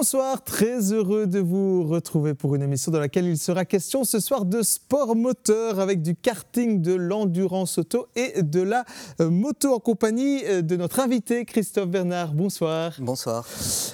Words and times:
Bonsoir, 0.00 0.42
très 0.42 0.94
heureux 0.94 1.26
de 1.26 1.40
vous 1.40 1.84
retrouver 1.84 2.32
pour 2.32 2.54
une 2.54 2.62
émission 2.62 2.90
dans 2.90 3.00
laquelle 3.00 3.26
il 3.26 3.36
sera 3.36 3.66
question 3.66 4.02
ce 4.02 4.18
soir 4.18 4.46
de 4.46 4.62
sport 4.62 5.14
moteur 5.14 5.78
avec 5.78 6.00
du 6.00 6.16
karting, 6.16 6.80
de 6.80 6.94
l'endurance 6.94 7.76
auto 7.76 8.06
et 8.16 8.42
de 8.42 8.62
la 8.62 8.86
euh, 9.20 9.28
moto 9.28 9.74
en 9.74 9.78
compagnie 9.78 10.42
euh, 10.46 10.62
de 10.62 10.74
notre 10.76 11.00
invité 11.00 11.44
Christophe 11.44 11.90
Bernard. 11.90 12.32
Bonsoir. 12.32 12.94
Bonsoir. 12.98 13.46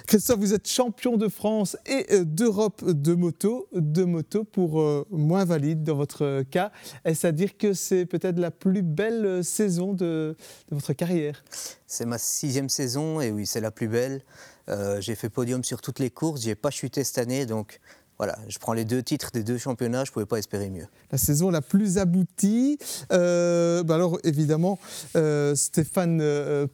Christophe, 0.07 0.39
vous 0.39 0.55
êtes 0.55 0.69
champion 0.69 1.17
de 1.17 1.27
France 1.27 1.77
et 1.87 2.07
euh, 2.13 2.25
d'Europe 2.25 2.85
de 2.85 3.15
moto, 3.15 3.67
de 3.73 4.05
moto 4.05 4.45
pour 4.45 5.07
moins 5.11 5.45
valide 5.45 5.83
dans 5.83 5.97
votre 5.97 6.45
cas. 6.45 6.71
Est-ce 7.05 7.27
à 7.27 7.33
dire 7.33 7.59
que 7.59 7.73
c'est 7.73 8.07
peut-être 8.07 8.39
la 8.39 8.53
plus 8.53 8.83
belle 8.83 9.43
saison 9.43 9.93
de, 9.93 10.37
de 10.71 10.77
votre 10.77 10.93
carrière? 10.93 11.43
C'est 11.89 12.07
ma 12.07 12.19
sixième 12.19 12.69
saison 12.69 13.21
et 13.21 13.33
oui, 13.33 13.45
c'est 13.45 13.61
la 13.61 13.73
plus 13.73 13.89
belle. 13.89 14.23
Euh, 14.69 15.01
j'ai 15.01 15.15
fait 15.15 15.29
podium 15.29 15.63
sur 15.65 15.81
toutes 15.81 15.99
les 15.99 16.11
courses, 16.11 16.43
j'ai 16.43 16.55
pas 16.55 16.71
chuté 16.71 17.05
cette 17.05 17.19
année, 17.19 17.47
donc 17.47 17.81
voilà, 18.19 18.39
je 18.49 18.59
prends 18.59 18.73
les 18.73 18.85
deux 18.87 19.03
titres 19.03 19.31
des 19.33 19.43
deux 19.43 19.59
championnats, 19.59 20.05
je 20.05 20.11
ne 20.11 20.15
pouvais 20.15 20.27
pas 20.27 20.39
espérer 20.39 20.71
mieux. 20.71 20.87
La 21.13 21.19
saison 21.19 21.51
la 21.51 21.61
plus 21.61 21.99
aboutie. 21.99 22.79
Euh, 23.13 23.83
bah 23.83 23.97
alors 23.97 24.19
évidemment, 24.25 24.79
euh, 25.17 25.55
Stéphane 25.55 26.23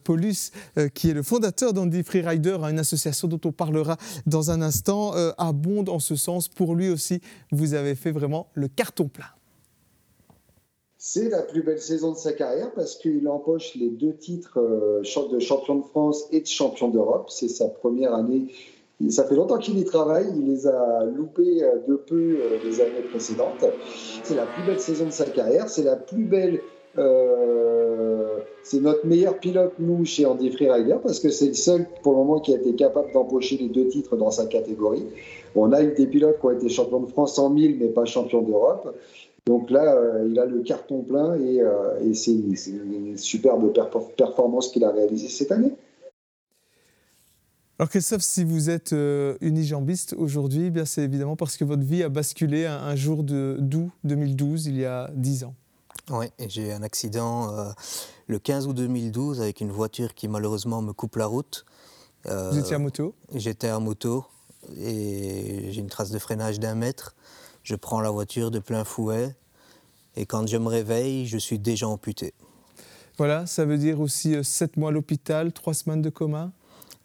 Paulus, 0.05 0.51
qui 0.93 1.09
est 1.09 1.13
le 1.13 1.21
fondateur 1.21 1.73
d'Andy 1.73 2.03
Freerider, 2.03 2.57
une 2.63 2.79
association 2.79 3.27
dont 3.27 3.41
on 3.43 3.51
parlera 3.51 3.97
dans 4.25 4.51
un 4.51 4.61
instant, 4.61 5.11
abonde 5.37 5.89
en 5.89 5.99
ce 5.99 6.15
sens. 6.15 6.47
Pour 6.47 6.75
lui 6.75 6.89
aussi, 6.89 7.21
vous 7.51 7.73
avez 7.73 7.95
fait 7.95 8.11
vraiment 8.11 8.47
le 8.53 8.69
carton 8.69 9.09
plein. 9.09 9.27
C'est 11.05 11.27
la 11.27 11.41
plus 11.41 11.63
belle 11.63 11.81
saison 11.81 12.13
de 12.13 12.17
sa 12.17 12.31
carrière 12.31 12.71
parce 12.71 12.95
qu'il 12.95 13.27
empoche 13.27 13.75
les 13.75 13.89
deux 13.89 14.13
titres 14.13 14.57
euh, 14.57 15.01
de 15.01 15.39
champion 15.39 15.75
de 15.75 15.83
France 15.83 16.29
et 16.31 16.39
de 16.39 16.47
champion 16.47 16.87
d'Europe. 16.87 17.25
C'est 17.27 17.49
sa 17.49 17.67
première 17.67 18.15
année. 18.15 18.47
Ça 19.09 19.25
fait 19.25 19.35
longtemps 19.35 19.57
qu'il 19.57 19.77
y 19.77 19.83
travaille. 19.83 20.27
Il 20.33 20.45
les 20.45 20.65
a 20.65 21.03
loupés 21.03 21.61
euh, 21.61 21.79
de 21.89 21.95
peu 21.95 22.37
euh, 22.39 22.57
les 22.63 22.79
années 22.79 23.03
précédentes. 23.09 23.65
C'est 24.23 24.35
la 24.35 24.45
plus 24.45 24.63
belle 24.63 24.79
saison 24.79 25.07
de 25.07 25.11
sa 25.11 25.25
carrière. 25.25 25.67
C'est 25.67 25.83
la 25.83 25.97
plus 25.97 26.23
belle. 26.23 26.61
c'est 28.63 28.79
notre 28.79 29.05
meilleur 29.05 29.37
pilote, 29.39 29.73
nous, 29.79 30.05
chez 30.05 30.25
Andy 30.25 30.51
Freerider, 30.51 30.95
parce 31.03 31.19
que 31.19 31.31
c'est 31.31 31.47
le 31.47 31.53
seul, 31.53 31.85
pour 32.01 32.13
le 32.13 32.19
moment, 32.19 32.39
qui 32.39 32.53
a 32.53 32.55
été 32.55 32.75
capable 32.75 33.11
d'empocher 33.11 33.57
les 33.57 33.67
deux 33.67 33.89
titres 33.89 34.15
dans 34.15 34.31
sa 34.31 34.45
catégorie. 34.45 35.05
On 35.53 35.73
a 35.73 35.83
eu 35.83 35.91
des 35.91 36.07
pilotes 36.07 36.39
qui 36.39 36.45
ont 36.45 36.51
été 36.51 36.69
champions 36.69 37.01
de 37.01 37.07
France 37.07 37.37
en 37.39 37.49
1000, 37.49 37.77
mais 37.77 37.89
pas 37.89 38.05
champions 38.05 38.41
d'Europe. 38.41 38.95
Donc 39.45 39.69
là, 39.69 39.95
euh, 39.95 40.27
il 40.29 40.39
a 40.39 40.45
le 40.45 40.61
carton 40.61 41.01
plein 41.01 41.35
et, 41.35 41.61
euh, 41.61 42.13
c'est 42.13 42.31
une, 42.31 43.17
superbe 43.17 43.73
performance 44.17 44.69
qu'il 44.69 44.83
a 44.85 44.91
réalisée 44.91 45.27
cette 45.27 45.51
année. 45.51 45.73
Alors 47.77 47.89
Christophe, 47.89 48.21
si 48.21 48.43
vous 48.43 48.69
êtes 48.69 48.93
euh, 48.93 49.35
unijambiste 49.41 50.13
aujourd'hui, 50.17 50.71
eh 50.73 50.85
c'est 50.85 51.01
évidemment 51.01 51.35
parce 51.35 51.57
que 51.57 51.65
votre 51.65 51.83
vie 51.83 52.03
a 52.03 52.09
basculé 52.09 52.65
un, 52.65 52.95
jour 52.95 53.23
de 53.23 53.57
d'août 53.59 53.89
2012, 54.05 54.67
il 54.67 54.77
y 54.77 54.85
a 54.85 55.09
10 55.13 55.43
ans. 55.45 55.55
Oui, 56.09 56.27
j'ai 56.47 56.71
un 56.71 56.83
accident 56.83 57.49
le 58.27 58.39
15 58.39 58.67
août 58.67 58.73
2012 58.73 59.41
avec 59.41 59.61
une 59.61 59.71
voiture 59.71 60.13
qui 60.13 60.27
malheureusement 60.27 60.81
me 60.81 60.93
coupe 60.93 61.15
la 61.15 61.25
route. 61.25 61.65
vous 62.25 62.57
étiez 62.57 62.75
à 62.75 62.79
moto? 62.79 63.15
J'étais 63.33 63.69
à 63.69 63.79
moto 63.79 64.25
et 64.77 65.71
j'ai 65.71 65.79
une 65.79 65.89
trace 65.89 66.11
de 66.11 66.19
freinage 66.19 66.59
d'un 66.59 66.75
mètre. 66.75 67.15
Je 67.63 67.75
prends 67.75 68.01
la 68.01 68.11
voiture 68.11 68.51
de 68.51 68.59
plein 68.59 68.83
fouet 68.83 69.35
et 70.15 70.25
quand 70.25 70.47
je 70.47 70.57
me 70.57 70.67
réveille, 70.67 71.25
je 71.25 71.37
suis 71.37 71.59
déjà 71.59 71.87
amputé. 71.87 72.33
Voilà, 73.17 73.45
ça 73.45 73.65
veut 73.65 73.77
dire 73.77 73.99
aussi 73.99 74.43
7 74.43 74.71
euh, 74.71 74.79
mois 74.79 74.89
à 74.89 74.91
l'hôpital, 74.91 75.51
3 75.51 75.73
semaines 75.73 76.01
de 76.01 76.09
coma 76.09 76.51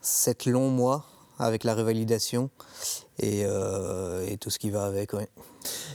7 0.00 0.46
longs 0.46 0.70
mois 0.70 1.06
avec 1.38 1.64
la 1.64 1.74
revalidation 1.74 2.50
et, 3.20 3.44
euh, 3.44 4.26
et 4.26 4.36
tout 4.36 4.50
ce 4.50 4.58
qui 4.58 4.70
va 4.70 4.84
avec. 4.84 5.12
Oui. 5.12 5.24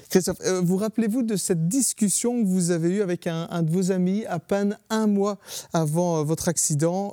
Christophe, 0.10 0.38
euh, 0.46 0.62
vous 0.62 0.78
rappelez-vous 0.78 1.24
de 1.24 1.36
cette 1.36 1.68
discussion 1.68 2.42
que 2.42 2.48
vous 2.48 2.72
avez 2.72 2.90
eue 2.90 3.02
avec 3.02 3.28
un, 3.28 3.64
de 3.64 3.72
vos 3.72 3.92
amis 3.92 4.26
à 4.26 4.40
peine 4.40 4.78
un 4.90 5.08
mois 5.08 5.40
avant 5.74 6.24
votre 6.24 6.48
accident 6.48 7.12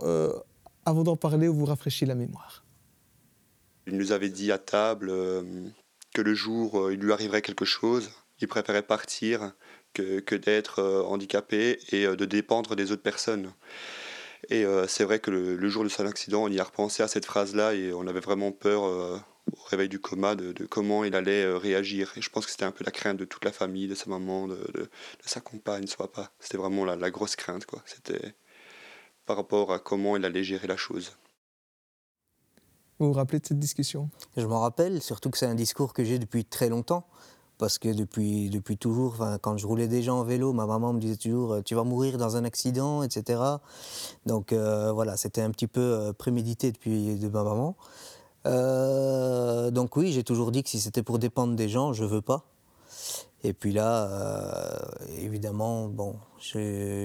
Avant 0.85 1.03
d'en 1.03 1.17
parler, 1.17 1.49
vous 1.49 1.65
rafraîchissez 1.65 2.07
la 2.07 2.15
mémoire? 2.15 2.65
Il 3.87 3.97
nous 3.97 4.13
avait 4.13 4.29
dit 4.29 4.53
à 4.53 4.59
table 4.59 5.11
que 6.15 6.23
le 6.23 6.35
jour 6.35 6.75
où 6.75 6.91
il 6.91 6.99
lui 6.99 7.13
arriverait 7.13 7.43
quelque 7.43 7.65
chose, 7.65 8.11
il 8.41 8.49
préférait 8.49 8.83
partir 8.83 9.53
que, 9.95 10.21
que 10.21 10.35
d'être 10.35 10.81
euh, 10.81 11.03
handicapé 11.03 11.79
et 11.93 12.07
euh, 12.07 12.17
de 12.17 12.25
dépendre 12.25 12.77
des 12.77 12.93
autres 12.93 13.03
personnes. 13.03 13.53
Et 14.49 14.65
euh, 14.65 14.87
c'est 14.87 15.05
vrai 15.05 15.19
que 15.19 15.31
le, 15.31 15.69
jour 15.69 15.85
de 15.85 15.89
son 15.89 16.07
accident, 16.07 16.45
on 16.45 16.49
y 16.49 16.59
a 16.59 16.65
repensé 16.65 17.03
à 17.03 17.09
cette 17.09 17.27
phrase-là 17.27 17.75
et 17.75 17.93
on 17.93 18.07
avait 18.07 18.21
vraiment 18.21 18.53
peur 18.53 18.83
au 18.83 19.63
réveil 19.67 19.89
du 19.89 20.01
coma 20.01 20.35
de, 20.35 20.65
comment 20.65 21.05
il 21.05 21.15
allait 21.15 21.47
réagir. 21.55 22.13
Et 22.17 22.23
je 22.23 22.31
pense 22.31 22.47
que 22.47 22.53
c'était 22.53 22.65
un 22.65 22.73
peu 22.73 22.85
la 22.85 22.91
crainte 22.91 23.19
de 23.19 23.27
toute 23.27 23.45
la 23.45 23.53
famille, 23.53 23.87
de 23.87 23.95
sa 23.95 24.09
maman, 24.09 24.49
de, 24.49 24.57
de, 24.75 24.89
sa 25.27 25.41
compagne, 25.41 25.87
soit 25.87 26.11
pas. 26.11 26.33
C'était 26.41 26.57
vraiment 26.57 26.85
la, 26.85 26.97
la, 26.97 27.11
grosse 27.11 27.37
crainte, 27.37 27.67
quoi. 27.67 27.83
C'était 27.85 28.35
par 29.27 29.37
rapport 29.37 29.73
à 29.73 29.79
comment 29.79 30.17
il 30.17 30.25
allait 30.25 30.43
gérer 30.43 30.67
la 30.67 30.77
chose. 30.77 31.13
Vous 33.01 33.07
vous 33.07 33.13
rappelez 33.15 33.41
de 33.41 33.47
cette 33.47 33.59
discussion? 33.59 34.11
Je 34.37 34.45
m'en 34.45 34.61
rappelle, 34.61 35.01
surtout 35.01 35.31
que 35.31 35.39
c'est 35.39 35.47
un 35.47 35.55
discours 35.55 35.95
que 35.95 36.05
j'ai 36.05 36.19
depuis 36.19 36.45
très 36.45 36.69
longtemps 36.69 37.07
parce 37.57 37.79
que 37.79 37.89
depuis, 37.89 38.51
depuis 38.51 38.77
toujours, 38.77 39.17
quand 39.41 39.57
je 39.57 39.67
roulais 39.67 39.89
déjà 39.89 40.13
en 40.13 40.23
vélo, 40.23 40.53
ma 40.53 40.67
maman 40.67 40.93
me 40.93 41.01
disait 41.01 41.17
toujours 41.17 41.55
euh, 41.55 41.63
tu 41.63 41.75
vas 41.75 41.85
mourir 41.85 42.19
dans 42.19 42.37
un 42.37 42.45
accident, 42.45 43.03
etc. 43.03 43.41
Donc 44.27 44.53
euh, 44.53 44.93
voilà, 44.93 45.17
c'était 45.17 45.41
un 45.41 45.51
petit 45.51 45.67
peu 45.67 45.81
euh, 45.81 46.13
prémédité 46.13 46.73
depuis 46.73 47.19
de 47.19 47.29
ma 47.29 47.43
maman. 47.43 47.75
donc 49.71 49.97
oui, 49.97 50.13
j'ai 50.13 50.23
toujours 50.23 50.53
dit 50.53 50.63
que 50.63 50.69
si 50.69 50.79
c'était 50.79 51.03
pour 51.03 51.19
dépendre 51.19 51.57
des 51.57 51.71
gens, 51.71 51.95
je 51.95 52.05
veux 52.05 52.23
pas. 52.23 52.50
Et 53.43 53.53
puis 53.53 53.73
là, 53.73 54.79
évidemment, 55.19 55.89
bon, 55.89 56.17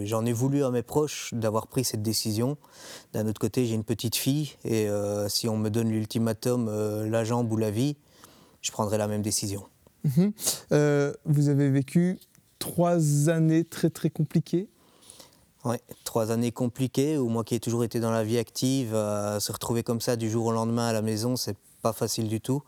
j'en 0.04 0.26
ai, 0.26 0.34
voulu 0.34 0.66
à 0.66 0.72
mes 0.72 0.84
proches 0.84 1.34
d'avoir 1.34 1.68
pris 1.68 1.86
cette 1.86 2.02
décision. 2.02 2.58
D'un 3.14 3.28
autre 3.28 3.40
côté, 3.40 3.66
j'ai 3.66 3.76
une 3.76 3.86
petite 3.86 4.18
fille 4.18 4.54
et 4.66 4.90
si 5.30 5.48
on 5.48 5.56
me 5.58 5.70
donne 5.70 5.90
l'ultimatum, 5.90 7.06
la 7.06 7.24
jambe 7.24 7.50
ou 7.54 7.58
la 7.58 7.72
vie, 7.72 7.96
je 8.66 8.72
prendrai 8.72 8.98
la 8.98 9.08
même 9.08 9.22
décision. 9.22 9.64
Mhm. 10.06 10.34
Euh, 10.72 11.14
vous 11.26 11.50
avez 11.50 11.70
vécu 11.70 12.20
trois 12.60 13.30
années 13.30 13.64
très 13.64 13.90
très 13.90 14.10
compliquées? 14.10 14.68
Oui, 15.66 15.78
trois 16.04 16.32
années 16.32 16.52
compliquées 16.52 17.18
où 17.18 17.28
moi 17.28 17.44
qui 17.44 17.56
ai 17.56 17.60
toujours 17.60 17.84
été 17.84 18.00
dans 18.00 18.12
la 18.12 18.24
vie 18.24 18.38
active, 18.38 18.94
euh, 18.94 19.40
se 19.40 19.52
retrouver 19.52 19.84
comme 19.84 20.02
ça 20.02 20.16
du 20.16 20.30
jour 20.30 20.46
au 20.46 20.52
lendemain 20.52 20.88
à 20.88 20.94
la 20.94 21.02
maison, 21.02 21.36
c'est 21.36 21.58
pas 21.82 21.94
facile 21.94 22.28
du 22.28 22.40
tout. 22.40 22.62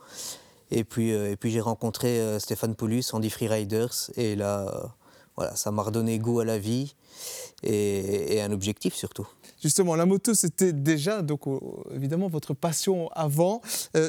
Et 0.71 0.83
puis, 0.83 1.13
euh, 1.13 1.31
et 1.31 1.35
puis 1.35 1.51
j'ai 1.51 1.61
rencontré 1.61 2.39
Stéphane 2.39 2.75
Paulus, 2.75 3.03
Andy 3.13 3.29
Freeriders, 3.29 4.11
et 4.15 4.35
là, 4.35 4.93
voilà, 5.35 5.55
ça 5.55 5.71
m'a 5.71 5.83
redonné 5.83 6.19
goût 6.19 6.39
à 6.39 6.45
la 6.45 6.57
vie 6.57 6.95
et, 7.63 8.35
et 8.35 8.41
un 8.41 8.51
objectif 8.51 8.95
surtout. 8.95 9.27
Justement, 9.61 9.95
la 9.95 10.05
moto, 10.05 10.33
c'était 10.33 10.73
déjà, 10.73 11.21
donc 11.21 11.41
évidemment, 11.91 12.27
votre 12.27 12.53
passion 12.53 13.09
avant. 13.13 13.61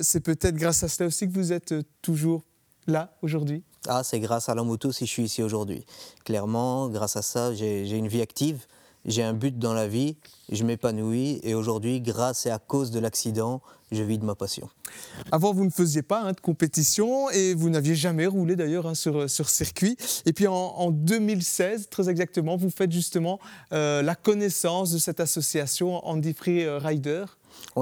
c'est 0.02 0.20
peut-être 0.20 0.56
grâce 0.56 0.82
à 0.82 0.88
cela 0.88 1.06
aussi 1.06 1.28
que 1.28 1.32
vous 1.32 1.52
êtes 1.52 1.74
toujours 2.02 2.42
là 2.86 3.16
aujourd'hui? 3.22 3.62
Ah, 3.86 4.02
c'est 4.02 4.18
grâce 4.18 4.48
à 4.48 4.54
la 4.54 4.64
moto 4.64 4.90
si 4.90 5.06
je 5.06 5.10
suis 5.10 5.22
ici 5.24 5.42
aujourd'hui. 5.42 5.84
Clairement, 6.24 6.88
grâce 6.88 7.16
à 7.16 7.22
ça, 7.22 7.54
j'ai 7.54 7.96
une 7.96 8.08
vie 8.08 8.20
active, 8.20 8.66
j'ai 9.04 9.22
un 9.22 9.32
but 9.32 9.58
dans 9.58 9.72
la 9.72 9.86
vie, 9.86 10.16
je 10.50 10.64
m'épanouis 10.64 11.40
et 11.42 11.54
aujourd'hui, 11.54 12.00
grâce 12.00 12.46
et 12.46 12.50
à 12.50 12.58
cause 12.58 12.90
de 12.90 12.98
l'accident, 12.98 13.62
je 13.90 14.02
vis 14.02 14.18
de 14.18 14.24
ma 14.24 14.34
passion. 14.34 14.68
Avant, 15.32 15.52
vous 15.52 15.64
ne 15.64 15.70
faisiez 15.70 16.02
pas 16.02 16.22
hein, 16.22 16.32
de 16.32 16.40
compétition 16.40 17.30
et 17.30 17.54
vous 17.54 17.70
n'aviez 17.70 17.94
jamais 17.94 18.26
roulé 18.26 18.56
d'ailleurs 18.56 18.86
hein, 18.86 18.94
sur, 18.94 19.28
sur 19.28 19.48
circuit. 19.48 19.96
Et 20.26 20.32
puis 20.32 20.46
en, 20.46 20.90
2016, 20.90 21.88
très 21.88 22.08
exactement, 22.08 22.56
vous 22.56 22.70
faites 22.70 22.92
justement 22.92 23.38
euh, 23.72 24.02
la 24.02 24.14
connaissance 24.14 24.90
de 24.90 24.98
cette 24.98 25.20
association 25.20 26.06
Andy 26.06 26.34
Free 26.34 26.68
Rider. 26.68 27.24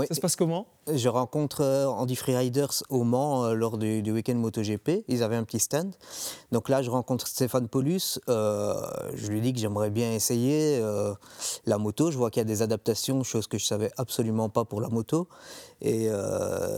Ça 0.09 0.15
se 0.15 0.21
passe 0.21 0.37
comment? 0.37 0.67
Je 0.95 1.09
rencontre 1.09 1.63
euh, 1.63 1.87
Andy 1.87 2.15
Freeriders 2.15 2.85
au 2.91 3.03
Mans 3.03 3.45
euh, 3.45 3.55
lors 3.55 3.77
du, 3.77 4.13
week-end 4.13 4.37
MotoGP. 4.37 5.05
Ils 5.09 5.25
avaient 5.25 5.35
un 5.35 5.43
petit 5.43 5.59
stand. 5.59 5.93
Donc 6.53 6.69
là, 6.69 6.81
je 6.81 6.91
rencontre 6.91 7.27
Stéphane 7.27 7.67
Paulus. 7.67 8.21
Euh, 8.29 8.75
je 9.15 9.27
lui 9.27 9.41
dis 9.41 9.53
que 9.53 9.59
j'aimerais 9.59 9.91
bien 9.91 10.13
essayer 10.13 10.81
la 11.67 11.79
moto. 11.79 12.13
Je 12.13 12.17
vois 12.17 12.31
qu'il 12.31 12.41
y 12.41 12.43
a 12.43 12.45
des 12.45 12.63
adaptations, 12.63 13.25
chose 13.25 13.49
que 13.49 13.59
je 13.59 13.65
savais 13.65 13.91
absolument 13.97 14.49
pas 14.49 14.65
pour 14.65 14.81
la 14.81 14.89
moto. 14.89 15.27
Et 15.81 16.09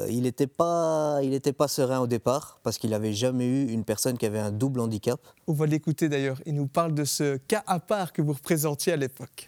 il 0.08 0.22
n'était 0.22 0.46
pas, 0.46 1.20
pas 1.56 1.69
serein 1.69 2.00
au 2.00 2.06
départ 2.06 2.61
parce 2.62 2.78
qu'il 2.78 2.90
n'avait 2.90 3.12
jamais 3.12 3.46
eu 3.46 3.69
une 3.69 3.84
personne 3.84 4.16
qui 4.16 4.25
avait 4.25 4.38
un 4.38 4.52
double 4.52 4.81
handicap. 4.81 5.20
On 5.46 5.52
va 5.52 5.66
l'écouter 5.66 6.08
d'ailleurs. 6.08 6.40
Il 6.46 6.54
nous 6.54 6.66
parle 6.66 6.94
de 6.94 7.04
ce 7.04 7.37
cas 7.37 7.62
à 7.66 7.78
part 7.78 8.12
que 8.12 8.22
vous 8.22 8.32
représentiez 8.32 8.94
à 8.94 8.96
l'époque 8.96 9.46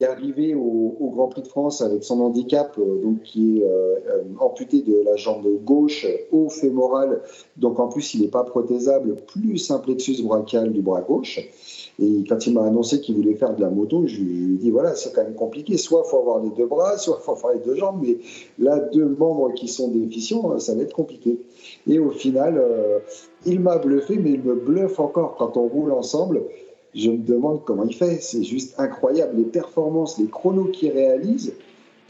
est 0.00 0.06
arrivé 0.06 0.54
au, 0.54 1.10
Grand 1.12 1.28
Prix 1.28 1.42
de 1.42 1.48
France 1.48 1.82
avec 1.82 2.04
son 2.04 2.20
handicap, 2.20 2.76
euh, 2.78 3.02
donc 3.02 3.22
qui 3.22 3.58
est 3.58 3.64
euh, 3.64 3.96
euh, 4.08 4.22
amputé 4.38 4.80
de 4.82 5.02
la 5.04 5.16
jambe 5.16 5.46
gauche 5.64 6.06
au 6.30 6.48
fémoral, 6.48 7.20
donc 7.56 7.78
en 7.80 7.88
plus 7.88 8.14
il 8.14 8.22
n'est 8.22 8.28
pas 8.28 8.44
prothésable, 8.44 9.16
plus 9.16 9.70
un 9.70 9.78
plexus 9.78 10.22
brachial 10.22 10.72
du 10.72 10.82
bras 10.82 11.02
gauche. 11.02 11.40
Et 11.98 12.24
quand 12.26 12.46
il 12.46 12.54
m'a 12.54 12.64
annoncé 12.64 13.00
qu'il 13.00 13.16
voulait 13.16 13.34
faire 13.34 13.54
de 13.54 13.60
la 13.60 13.68
moto, 13.68 14.06
je, 14.06 14.20
lui 14.20 14.54
ai 14.54 14.56
dit 14.56 14.70
voilà, 14.70 14.94
c'est 14.94 15.12
quand 15.12 15.22
même 15.22 15.34
compliqué. 15.34 15.76
Soit 15.76 16.04
il 16.06 16.10
faut 16.10 16.18
avoir 16.18 16.40
les 16.42 16.50
deux 16.50 16.66
bras, 16.66 16.96
soit 16.96 17.18
il 17.20 17.24
faut 17.24 17.32
avoir 17.32 17.52
les 17.52 17.60
deux 17.60 17.74
jambes, 17.74 17.98
mais 18.00 18.16
là, 18.58 18.78
deux 18.78 19.08
membres 19.18 19.52
qui 19.52 19.68
sont 19.68 19.88
déficients, 19.88 20.58
ça 20.60 20.74
va 20.74 20.82
être 20.82 20.94
compliqué. 20.94 21.40
Et 21.86 21.98
au 21.98 22.10
final, 22.10 22.62
il 23.44 23.60
m'a 23.60 23.76
bluffé, 23.76 24.16
mais 24.16 24.30
il 24.30 24.42
me 24.42 24.54
bluffe 24.54 24.98
encore 24.98 25.34
quand 25.36 25.58
on 25.58 25.66
roule 25.66 25.92
ensemble. 25.92 26.42
Je 26.94 27.10
me 27.10 27.18
demande 27.18 27.64
comment 27.64 27.84
il 27.84 27.94
fait. 27.94 28.20
C'est 28.20 28.42
juste 28.42 28.74
incroyable. 28.78 29.36
Les 29.36 29.44
performances, 29.44 30.18
les 30.18 30.26
chronos 30.26 30.66
qu'il 30.66 30.90
réalise, 30.90 31.54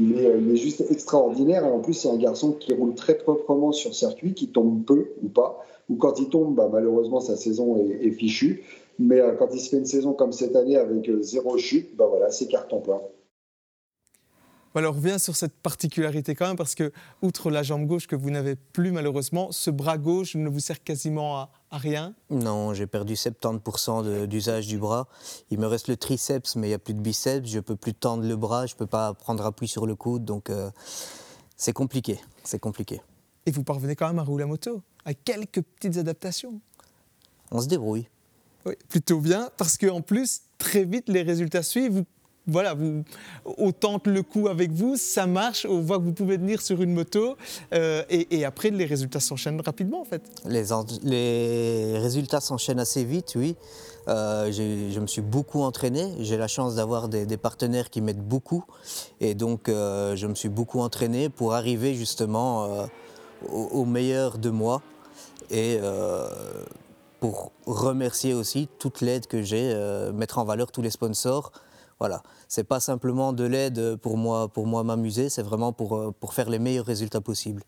il 0.01 0.19
est, 0.19 0.57
juste 0.57 0.85
extraordinaire. 0.91 1.65
Et 1.65 1.71
en 1.71 1.81
plus, 1.81 1.95
c'est 1.95 2.09
un 2.09 2.17
garçon 2.17 2.53
qui 2.53 2.73
roule 2.73 2.95
très 2.95 3.19
proprement 3.19 3.73
sur 3.73 3.95
circuit, 3.95 4.35
qui 4.35 4.49
tombe 4.49 4.85
peu 4.85 5.13
ou 5.23 5.29
pas. 5.29 5.65
Ou 5.89 5.97
quand 5.97 6.19
il 6.19 6.29
tombe, 6.29 6.55
bah, 6.55 6.69
malheureusement, 6.73 7.21
sa 7.21 7.37
saison 7.37 7.77
est, 7.77 8.11
fichue. 8.13 8.65
Mais 8.99 9.21
euh, 9.21 9.35
quand 9.39 9.49
il 9.53 9.61
se 9.61 9.71
fait 9.71 9.79
une 9.79 9.87
saison 9.87 10.13
comme 10.13 10.33
cette 10.33 10.57
année 10.57 10.77
avec 10.77 11.09
euh, 11.09 11.23
zéro 11.23 11.57
chute, 11.59 11.97
bah 11.97 12.07
voilà, 12.09 12.31
c'est 12.31 12.47
carton 12.47 12.81
plein. 12.81 13.01
Alors, 14.75 14.95
on 14.95 14.99
revient 14.99 15.19
sur 15.19 15.35
cette 15.35 15.55
particularité 15.55 16.35
quand 16.35 16.47
même, 16.47 16.57
parce 16.57 16.77
que, 16.77 16.93
outre 17.23 17.51
la 17.51 17.63
jambe 17.63 17.87
gauche 17.87 18.07
que 18.07 18.15
vous 18.15 18.31
n'avez 18.31 18.55
plus 18.55 18.93
malheureusement, 18.93 19.51
ce 19.51 19.71
bras 19.71 19.99
gauche 19.99 20.37
ne 20.37 20.49
vous 20.49 20.61
sert 20.61 20.85
quasiment 20.85 21.39
à, 21.39 21.51
rien? 21.79 22.15
Non, 22.31 22.75
j'ai 22.75 22.87
perdu 22.87 23.15
70% 23.15 24.27
d'usage 24.27 24.67
du 24.67 24.79
bras. 24.79 25.09
Il 25.51 25.59
me 25.59 25.67
reste 25.67 25.89
le 25.89 25.97
triceps, 25.97 26.57
mais 26.57 26.67
il 26.69 26.71
n'y 26.71 26.75
a 26.75 26.79
plus 26.79 26.95
de 26.95 27.01
biceps. 27.01 27.49
Je 27.49 27.57
ne 27.57 27.61
peux 27.61 27.77
plus 27.77 27.95
tendre 27.95 28.27
le 28.27 28.37
bras, 28.37 28.67
je 28.67 28.75
ne 28.75 28.79
peux 28.79 28.87
pas 28.87 29.15
prendre 29.15 29.45
appui 29.47 29.69
sur 29.69 29.87
le 29.87 29.95
coude, 29.95 30.25
donc 30.25 30.51
euh, 30.51 30.71
c'est 31.57 31.73
compliqué, 31.73 32.21
c'est 32.45 32.59
compliqué. 32.59 33.01
Et 33.47 33.51
vous 33.51 33.65
parvenez 33.65 33.97
quand 33.97 34.07
même 34.07 34.19
à 34.19 34.23
rouler 34.23 34.45
la 34.45 34.49
moto, 34.49 34.83
à 35.05 35.15
quelques 35.15 35.63
petites 35.63 35.97
adaptations 35.97 36.61
On 37.51 37.61
se 37.61 37.69
débrouille. 37.69 38.09
Oui, 38.67 38.75
plutôt 38.89 39.21
bien, 39.21 39.51
parce 39.57 39.79
qu'en 39.79 40.03
plus, 40.03 40.43
très 40.59 40.85
vite, 40.85 41.09
les 41.09 41.23
résultats 41.23 41.63
suivent. 41.63 41.93
Vous 41.93 42.05
voilà, 42.51 42.75
vous, 42.75 43.05
on 43.59 43.73
tente 43.73 44.07
le 44.07 44.23
coup 44.23 44.49
avec 44.49 44.73
vous, 44.73 44.97
ça 44.97 45.27
marche, 45.27 45.67
on 45.69 45.81
voit 45.81 45.99
que 45.99 46.05
vous 46.05 46.13
pouvez 46.13 46.37
tenir 46.37 46.61
sur 46.61 46.83
une 46.83 46.93
moto, 46.93 47.37
euh, 47.73 48.03
et, 48.11 48.45
après 48.45 48.71
les 48.71 48.85
résultats 48.85 49.21
s'enchaînent 49.21 49.61
rapidement 49.61 50.01
en 50.01 50.05
fait. 50.05 50.23
Les, 50.45 51.99
résultats 51.99 52.41
s'enchaînent 52.41 52.81
assez 52.81 53.05
vite, 53.05 53.35
oui. 53.37 53.57
Euh, 54.09 54.51
je 54.51 54.99
me 54.99 55.07
suis 55.07 55.21
beaucoup 55.21 55.61
entraîné, 55.61 56.13
j'ai 56.21 56.37
la 56.37 56.49
chance 56.49 56.75
d'avoir 56.75 57.09
des, 57.09 57.37
partenaires 57.37 57.91
qui 57.91 58.01
m'aident 58.01 58.27
beaucoup, 58.27 58.65
et 59.21 59.35
donc 59.35 59.69
euh, 59.69 60.17
je 60.17 60.27
me 60.27 60.35
suis 60.35 60.49
beaucoup 60.49 60.81
entraîné 60.81 61.29
pour 61.29 61.55
arriver 61.55 61.95
justement 61.95 62.89
au, 63.53 63.85
meilleur 63.85 64.39
de 64.39 64.51
moi, 64.51 64.83
et 65.51 65.79
pour 67.21 67.53
remercier 67.67 68.35
aussi 68.35 68.69
toute 68.79 69.03
l'aide 69.03 69.27
que 69.27 69.43
j'ai, 69.43 69.75
mettre 70.13 70.39
en 70.39 70.45
valeur 70.45 70.73
tous 70.73 70.83
les 70.83 70.91
sponsors. 70.91 71.53
Voilà, 72.01 72.23
c'est 72.49 72.65
pas 72.65 72.81
simplement 72.81 73.35
de 73.35 73.45
l'aide 73.45 73.97
pour 73.97 74.17
moi, 74.17 74.49
pour 74.49 74.67
moi 74.67 74.83
m'amuser, 74.83 75.29
c'est 75.29 75.43
vraiment 75.43 75.75
pour, 75.75 75.97
euh, 75.97 76.15
pour 76.19 76.33
faire 76.33 76.49
les 76.49 76.59
meilleurs 76.59 76.87
résultats 76.87 77.21
possibles. 77.21 77.63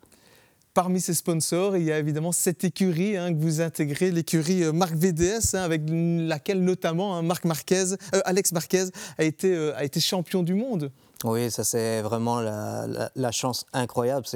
Parmi 0.73 1.03
ces 1.03 1.13
sponsors, 1.13 1.77
il 1.77 1.83
y 1.83 1.93
a 1.93 1.99
évidemment 1.99 2.33
cette 2.33 2.65
écurie 2.65 3.19
hein, 3.19 3.35
que 3.35 3.39
vous 3.39 3.61
intégrez, 3.61 4.11
l'écurie 4.11 4.65
euh, 4.65 4.73
Marc 4.73 4.95
VDS, 4.95 5.55
hein, 5.55 5.61
avec 5.61 5.83
laquelle 5.87 6.65
notamment 6.65 7.15
hein, 7.15 7.21
Marc 7.21 7.45
Marquez, 7.45 7.93
euh, 8.15 8.21
Alex 8.25 8.53
Marquez 8.53 8.87
a 9.19 9.25
été, 9.25 9.55
a 9.77 9.85
été 9.85 10.01
champion 10.01 10.43
du 10.43 10.55
monde. 10.55 10.91
Oui, 11.25 11.51
ça 11.51 11.63
c'est 11.63 12.01
vraiment 12.01 12.41
la, 12.41 13.33
chance 13.33 13.67
incroyable. 13.75 14.27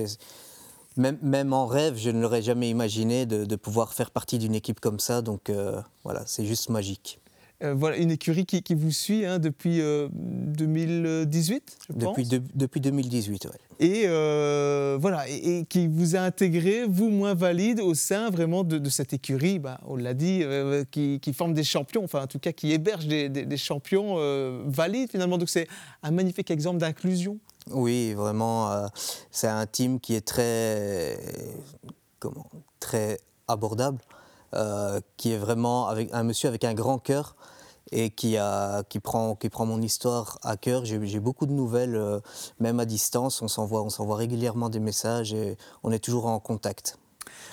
Même, 0.98 1.16
même, 1.22 1.54
en 1.54 1.66
rêve, 1.66 1.96
je 1.96 2.10
ne 2.10 2.20
l'aurais 2.20 2.42
jamais 2.42 2.68
imaginé 2.68 3.24
de, 3.24 3.56
pouvoir 3.56 3.94
faire 3.94 4.10
partie 4.10 4.38
d'une 4.38 4.54
équipe 4.54 4.78
comme 4.78 5.00
ça. 5.00 5.22
Donc 5.22 5.50
voilà, 6.04 6.22
c'est 6.26 6.44
juste 6.44 6.68
magique. 6.68 7.18
Euh, 7.62 7.74
voilà, 7.74 7.96
une 7.96 8.10
écurie 8.10 8.44
qui, 8.44 8.74
vous 8.74 8.90
suit 8.90 9.24
hein, 9.24 9.38
depuis 9.38 9.80
2018, 10.12 11.78
euh, 11.80 11.94
je 11.94 12.04
pense. 12.04 12.16
Depuis, 12.16 12.42
depuis 12.54 12.80
2018, 12.80 13.46
oui. 13.46 13.50
Et 13.78 14.02
euh, 14.06 14.98
voilà, 15.00 15.26
et, 15.28 15.64
qui 15.66 15.86
vous 15.86 16.16
a 16.16 16.20
intégré, 16.20 16.84
vous 16.86 17.08
moins 17.08 17.34
valide, 17.34 17.80
au 17.80 17.94
sein 17.94 18.28
vraiment 18.28 18.62
de, 18.62 18.88
cette 18.90 19.14
écurie, 19.14 19.58
bah, 19.58 19.80
on 19.86 19.96
l'a 19.96 20.12
dit, 20.12 20.44
qui, 20.90 21.32
forme 21.32 21.54
des 21.54 21.64
champions, 21.64 22.04
enfin 22.04 22.22
en 22.22 22.26
tout 22.26 22.38
cas 22.38 22.52
qui 22.52 22.72
héberge 22.72 23.06
des, 23.06 23.56
champions 23.56 24.16
valides 24.66 25.10
finalement. 25.10 25.38
Donc 25.38 25.48
c'est 25.48 25.66
un 26.02 26.10
magnifique 26.10 26.50
exemple 26.50 26.78
d'inclusion. 26.78 27.38
Oui, 27.70 28.12
vraiment, 28.12 28.86
c'est 29.30 29.48
un 29.48 29.66
team 29.66 29.98
qui 29.98 30.14
est 30.14 30.26
très, 30.26 31.18
comment, 32.18 32.50
très 32.80 33.18
abordable. 33.48 33.98
Euh, 34.54 35.00
qui 35.16 35.32
est 35.32 35.38
vraiment 35.38 35.88
avec 35.88 36.08
un 36.12 36.22
monsieur 36.22 36.48
avec 36.48 36.62
un 36.62 36.72
grand 36.72 36.98
cœur 36.98 37.34
et 37.90 38.10
qui, 38.10 38.36
a, 38.36 38.84
qui, 38.84 39.00
prend, 39.00 39.34
qui 39.34 39.48
prend 39.48 39.66
mon 39.66 39.82
histoire 39.82 40.38
à 40.42 40.56
cœur. 40.56 40.84
J'ai 40.84 41.20
beaucoup 41.20 41.46
de 41.46 41.52
nouvelles, 41.52 41.96
euh, 41.96 42.20
même 42.60 42.80
à 42.80 42.84
distance. 42.84 43.42
On 43.42 43.48
s'envoie 43.48 44.16
régulièrement 44.16 44.68
des 44.68 44.80
messages 44.80 45.34
et 45.34 45.56
on 45.82 45.90
est 45.90 45.98
toujours 45.98 46.26
en 46.26 46.38
contact. 46.38 46.98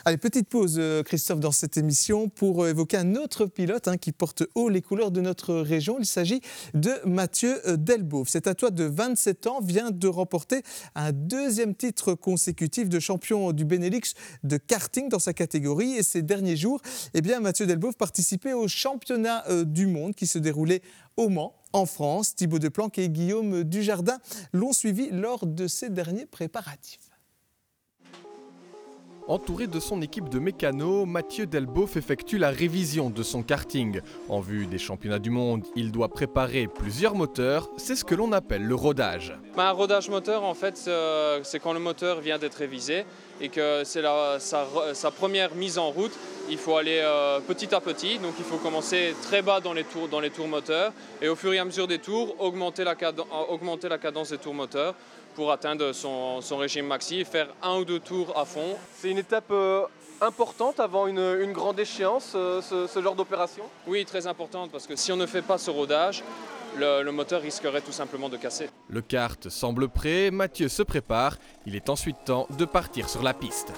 Allez, 0.06 0.18
petite 0.18 0.50
pause, 0.50 0.76
euh, 0.80 1.02
Christophe, 1.02 1.40
dans 1.40 1.54
cette 1.54 1.78
émission 1.78 2.28
pour 2.28 2.64
euh, 2.64 2.70
évoquer 2.70 2.98
un 2.98 3.16
autre 3.16 3.46
pilote 3.46 3.88
hein, 3.88 3.96
qui 3.96 4.12
porte 4.12 4.44
haut 4.54 4.68
les 4.68 4.82
couleurs 4.82 5.12
de 5.12 5.22
notre 5.22 5.56
région. 5.56 5.96
Il 5.98 6.06
s'agit 6.06 6.42
de 6.74 6.92
Mathieu 7.06 7.62
euh, 7.70 7.78
Delbauve. 7.78 8.28
Cet 8.28 8.48
athlète 8.48 8.76
de 8.76 8.84
27 8.84 9.48
ans 9.48 9.62
vient 9.62 9.92
de 9.92 10.08
remporter 10.10 10.62
un 10.96 11.14
deuxième 11.14 11.74
titre 11.74 12.16
consécutif 12.16 12.90
de 12.90 13.00
champion 13.00 13.54
du 13.54 13.64
Benelux 13.64 14.14
de 14.44 14.58
karting 14.58 15.08
dans 15.08 15.20
sa 15.20 15.34
catégorie. 15.34 15.94
Et 15.94 16.04
ces 16.04 16.22
derniers 16.22 16.58
jours, 16.58 16.82
eh 17.14 17.22
bien, 17.22 17.40
Mathieu 17.40 17.66
Delbauve 17.66 17.96
participait 17.96 18.54
au 18.54 18.68
championnat 18.68 19.46
du 19.64 19.88
monde 19.88 20.16
qui 20.16 20.28
se 20.28 20.38
déroulait 20.38 20.82
au 21.16 21.30
Mans 21.30 21.56
en 21.72 21.86
France. 21.86 22.36
Thibaut 22.36 22.60
Deplanque 22.60 22.98
et 22.98 23.10
Guillaume 23.10 23.64
Dujardin 23.64 24.20
l'ont 24.52 24.74
suivi 24.74 25.10
lors 25.12 25.46
de 25.46 25.68
ces 25.68 25.90
derniers 25.90 26.26
préparatifs. 26.26 27.13
Entouré 29.30 29.68
de 29.68 29.80
son 29.80 30.02
équipe 30.02 30.28
de 30.28 30.38
mécano, 30.38 31.06
Mathieu 31.06 31.46
Delboeuf 31.46 31.96
effectue 31.96 32.38
la 32.38 32.50
révision 32.50 33.10
de 33.10 33.24
son 33.24 33.42
karting. 33.42 34.02
En 34.28 34.42
vue 34.42 34.66
des 34.66 34.78
championnats 34.78 35.20
du 35.20 35.30
monde, 35.30 35.64
il 35.78 35.94
doit 35.94 36.10
préparer 36.10 36.68
plusieurs 36.68 37.16
moteurs, 37.16 37.70
c'est 37.78 37.96
ce 37.96 38.04
que 38.04 38.16
l'on 38.16 38.34
appelle 38.34 38.66
le 38.66 38.76
rodage. 38.76 39.34
Bah, 39.56 39.70
un 39.70 39.72
rodage 39.72 40.10
moteur, 40.10 40.44
en 40.44 40.54
fait, 40.54 40.78
euh, 40.90 41.40
c'est 41.44 41.60
quand 41.60 41.72
le 41.72 41.80
moteur 41.80 42.20
vient 42.20 42.38
d'être 42.38 42.56
révisé 42.56 43.06
et 43.40 43.48
que 43.48 43.84
c'est 43.86 44.04
sa, 44.40 45.12
première 45.12 45.56
mise 45.56 45.78
en 45.78 45.90
route. 45.90 46.14
Il 46.50 46.58
faut 46.58 46.76
aller 46.76 47.00
euh, 47.02 47.40
petit 47.40 47.74
à 47.74 47.80
petit, 47.80 48.20
donc 48.20 48.34
il 48.38 48.44
faut 48.44 48.58
commencer 48.58 49.16
très 49.22 49.42
bas 49.42 49.62
dans 49.62 49.72
les 49.72 49.86
tours, 49.86 50.10
dans 50.10 50.20
les 50.20 50.32
tours 50.32 50.50
moteurs 50.50 50.92
et 51.22 51.30
au 51.30 51.36
fur 51.38 51.54
et 51.54 51.60
à 51.60 51.66
mesure 51.66 51.88
des 51.88 52.00
tours, 52.00 52.36
augmenter 52.40 52.84
la 52.84 53.98
cadence 53.98 54.32
des 54.32 54.38
tours 54.38 54.54
moteurs 54.54 54.96
pour 55.36 55.52
atteindre 55.52 55.92
son, 55.94 56.40
régime 56.58 56.88
maxi 56.88 57.20
et 57.20 57.26
faire 57.26 57.48
un 57.62 57.78
ou 57.78 57.86
deux 57.86 58.00
tours 58.00 58.38
à 58.38 58.46
fond. 58.46 58.76
C'est 58.96 59.10
une 59.10 59.18
étape 59.18 59.52
euh, 59.52 59.84
importante 60.22 60.80
avant 60.80 61.08
une, 61.08 61.52
grande 61.52 61.80
échéance, 61.80 62.34
euh, 62.36 62.62
ce, 62.62 63.02
genre 63.02 63.16
d'opération? 63.16 63.64
Oui, 63.88 64.06
très 64.06 64.28
importante 64.28 64.72
parce 64.72 64.88
que 64.88 64.96
si 64.96 65.12
on 65.12 65.18
ne 65.18 65.26
fait 65.26 65.42
pas 65.42 65.58
ce 65.58 65.72
rodage, 65.72 66.24
le, 66.78 67.04
le, 67.04 67.12
moteur 67.12 67.42
risquerait 67.42 67.82
tout 67.82 67.92
simplement 67.92 68.30
de 68.30 68.38
casser. 68.38 68.70
Le 68.90 69.02
kart 69.02 69.50
semble 69.50 69.90
prêt, 69.90 70.32
Mathieu 70.32 70.70
se 70.70 70.82
prépare, 70.82 71.38
il 71.66 71.76
est 71.76 71.90
ensuite 71.90 72.18
temps 72.26 72.48
de 72.58 72.66
partir 72.66 73.10
sur 73.10 73.22
la 73.22 73.34
piste. 73.34 73.74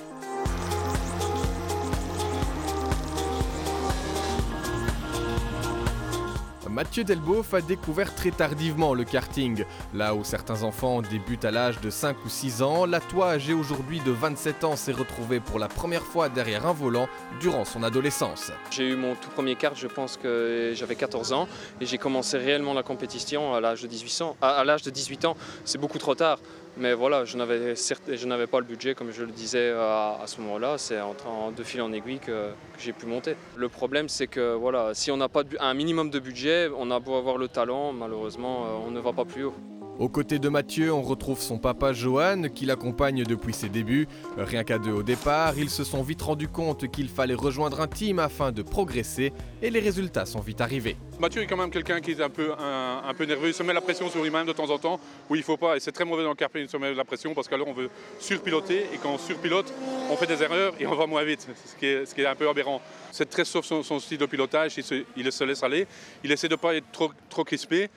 Mathieu 6.75 7.05
Delboeuf 7.05 7.53
a 7.53 7.61
découvert 7.61 8.13
très 8.13 8.31
tardivement 8.31 8.93
le 8.93 9.05
karting. 9.05 9.63
Là 9.93 10.13
où 10.13 10.25
certains 10.25 10.63
enfants 10.63 11.01
débutent 11.01 11.45
à 11.45 11.51
l'âge 11.51 11.79
de 11.79 11.89
5 11.89 12.17
ou 12.25 12.27
6 12.27 12.61
ans, 12.61 12.85
la 12.85 12.99
toi 12.99 13.29
âgé 13.29 13.53
aujourd'hui 13.53 14.01
de 14.01 14.11
27 14.11 14.65
ans 14.65 14.75
s'est 14.75 14.91
retrouvé 14.91 15.39
pour 15.39 15.57
la 15.57 15.69
première 15.69 16.03
fois 16.03 16.27
derrière 16.27 16.65
un 16.65 16.73
volant 16.73 17.07
durant 17.39 17.63
son 17.63 17.81
adolescence. 17.81 18.51
J'ai 18.71 18.89
eu 18.89 18.97
mon 18.97 19.15
tout 19.15 19.29
premier 19.29 19.55
kart, 19.55 19.77
je 19.77 19.87
pense 19.87 20.17
que 20.17 20.73
j'avais 20.75 20.97
14 20.97 21.31
ans, 21.31 21.47
et 21.79 21.85
j'ai 21.85 21.97
commencé 21.97 22.37
réellement 22.37 22.73
la 22.73 22.83
compétition 22.83 23.53
à 23.53 23.61
l'âge 23.61 23.81
de 23.81 23.87
18 23.87 24.21
ans. 24.23 24.35
À 24.41 24.65
l'âge 24.65 24.81
de 24.81 24.89
18 24.89 25.23
ans, 25.23 25.37
c'est 25.63 25.77
beaucoup 25.77 25.97
trop 25.97 26.13
tard. 26.13 26.39
Mais 26.77 26.93
voilà, 26.93 27.23
je 27.23 27.37
n'avais 27.37 28.47
pas 28.47 28.59
le 28.59 28.65
budget, 28.65 28.95
comme 28.95 29.11
je 29.11 29.23
le 29.23 29.31
disais 29.31 29.71
à, 29.71 30.23
ce 30.25 30.41
moment-là. 30.41 30.77
C'est 30.77 30.99
en, 30.99 31.51
de 31.51 31.63
fil 31.63 31.81
en 31.81 31.91
aiguille 31.93 32.19
que, 32.19 32.49
j'ai 32.77 32.91
pu 32.91 33.05
monter. 33.05 33.35
Le 33.55 33.69
problème, 33.69 34.09
c'est 34.09 34.27
que 34.27 34.53
voilà, 34.53 34.93
si 34.93 35.09
on 35.11 35.17
n'a 35.17 35.29
pas 35.29 35.43
un 35.59 35.73
minimum 35.73 36.09
de 36.09 36.19
budget, 36.19 36.69
on 36.77 36.91
a 36.91 36.99
beau 36.99 37.15
avoir 37.15 37.37
le 37.37 37.47
talent, 37.47 37.93
malheureusement, 37.93 38.65
euh, 38.65 38.87
on 38.87 38.91
ne 38.91 38.99
va 38.99 39.13
pas 39.13 39.23
plus 39.23 39.45
haut. 39.45 39.53
Aux 39.97 40.09
côtés 40.09 40.39
de 40.39 40.49
Mathieu, 40.49 40.91
on 40.91 41.01
retrouve 41.01 41.39
son 41.39 41.57
papa 41.57 41.93
Johan 41.93 42.49
qui 42.53 42.65
l'accompagne 42.65 43.23
depuis 43.23 43.53
ses 43.53 43.69
débuts. 43.69 44.09
Rien 44.37 44.65
qu'à 44.65 44.77
deux 44.77 44.91
au 44.91 45.03
départ, 45.03 45.57
ils 45.57 45.69
se 45.69 45.85
sont 45.85 46.03
vite 46.03 46.21
rendus 46.21 46.49
compte 46.49 46.91
qu'il 46.91 47.07
fallait 47.07 47.33
rejoindre 47.33 47.79
un 47.79 47.87
team 47.87 48.19
afin 48.19 48.51
de 48.51 48.61
progresser 48.61 49.31
et 49.61 49.69
les 49.69 49.79
résultats 49.79 50.25
sont 50.25 50.41
vite 50.41 50.59
arrivés. 50.59 50.97
Mathieu 51.17 51.43
est 51.43 51.47
quand 51.47 51.55
même 51.55 51.71
quelqu'un 51.71 52.01
qui 52.01 52.11
est 52.11 52.21
un 52.21 52.29
peu, 52.29 52.51
un, 52.59 53.13
peu 53.13 53.23
nerveux, 53.23 53.47
il 53.47 53.53
se 53.53 53.63
met 53.63 53.71
la 53.71 53.79
pression 53.79 54.09
sur 54.09 54.21
lui-même 54.21 54.45
de 54.45 54.51
temps 54.51 54.69
en 54.69 54.77
temps 54.77 54.99
où 55.29 55.35
il 55.35 55.39
ne 55.39 55.45
faut 55.45 55.55
pas, 55.55 55.77
et 55.77 55.79
c'est 55.79 55.93
très 55.93 56.03
mauvais 56.03 56.23
dans 56.23 56.29
le 56.29 56.35
carpé, 56.35 56.59
il 56.59 56.67
se 56.67 56.75
met 56.75 56.93
la 56.93 57.05
pression 57.05 57.33
parce 57.33 57.47
qu'alors 57.47 57.69
on 57.69 57.73
veut 57.73 57.89
surpiloter 58.19 58.87
et 58.93 58.97
quand 59.01 59.13
on 59.13 59.17
surpilote, 59.17 59.73
on 60.11 60.17
fait 60.17 60.27
des 60.27 60.43
erreurs 60.43 60.73
et 60.77 60.85
on 60.87 60.95
va 60.95 61.07
moins 61.07 61.23
vite, 61.23 61.47
ce 61.65 61.75
qui 61.77 61.85
est, 61.85 62.05
ce 62.05 62.13
qui 62.13 62.19
est 62.19 62.27
un 62.27 62.35
peu 62.35 62.49
aberrant. 62.49 62.81
C'est 63.13 63.29
très 63.29 63.45
sauf 63.45 63.63
son, 63.63 63.99
style 63.99 64.17
de 64.17 64.25
pilotage, 64.25 64.73
il 64.75 64.83
se, 64.83 65.05
il 65.15 65.31
se, 65.31 65.43
laisse 65.45 65.63
aller, 65.63 65.87
il 66.21 66.33
essaie 66.33 66.49
de 66.49 66.55
ne 66.55 66.59
pas 66.59 66.75
être 66.75 66.91
trop, 66.91 67.11
trop 67.29 67.45
crispé, 67.45 67.89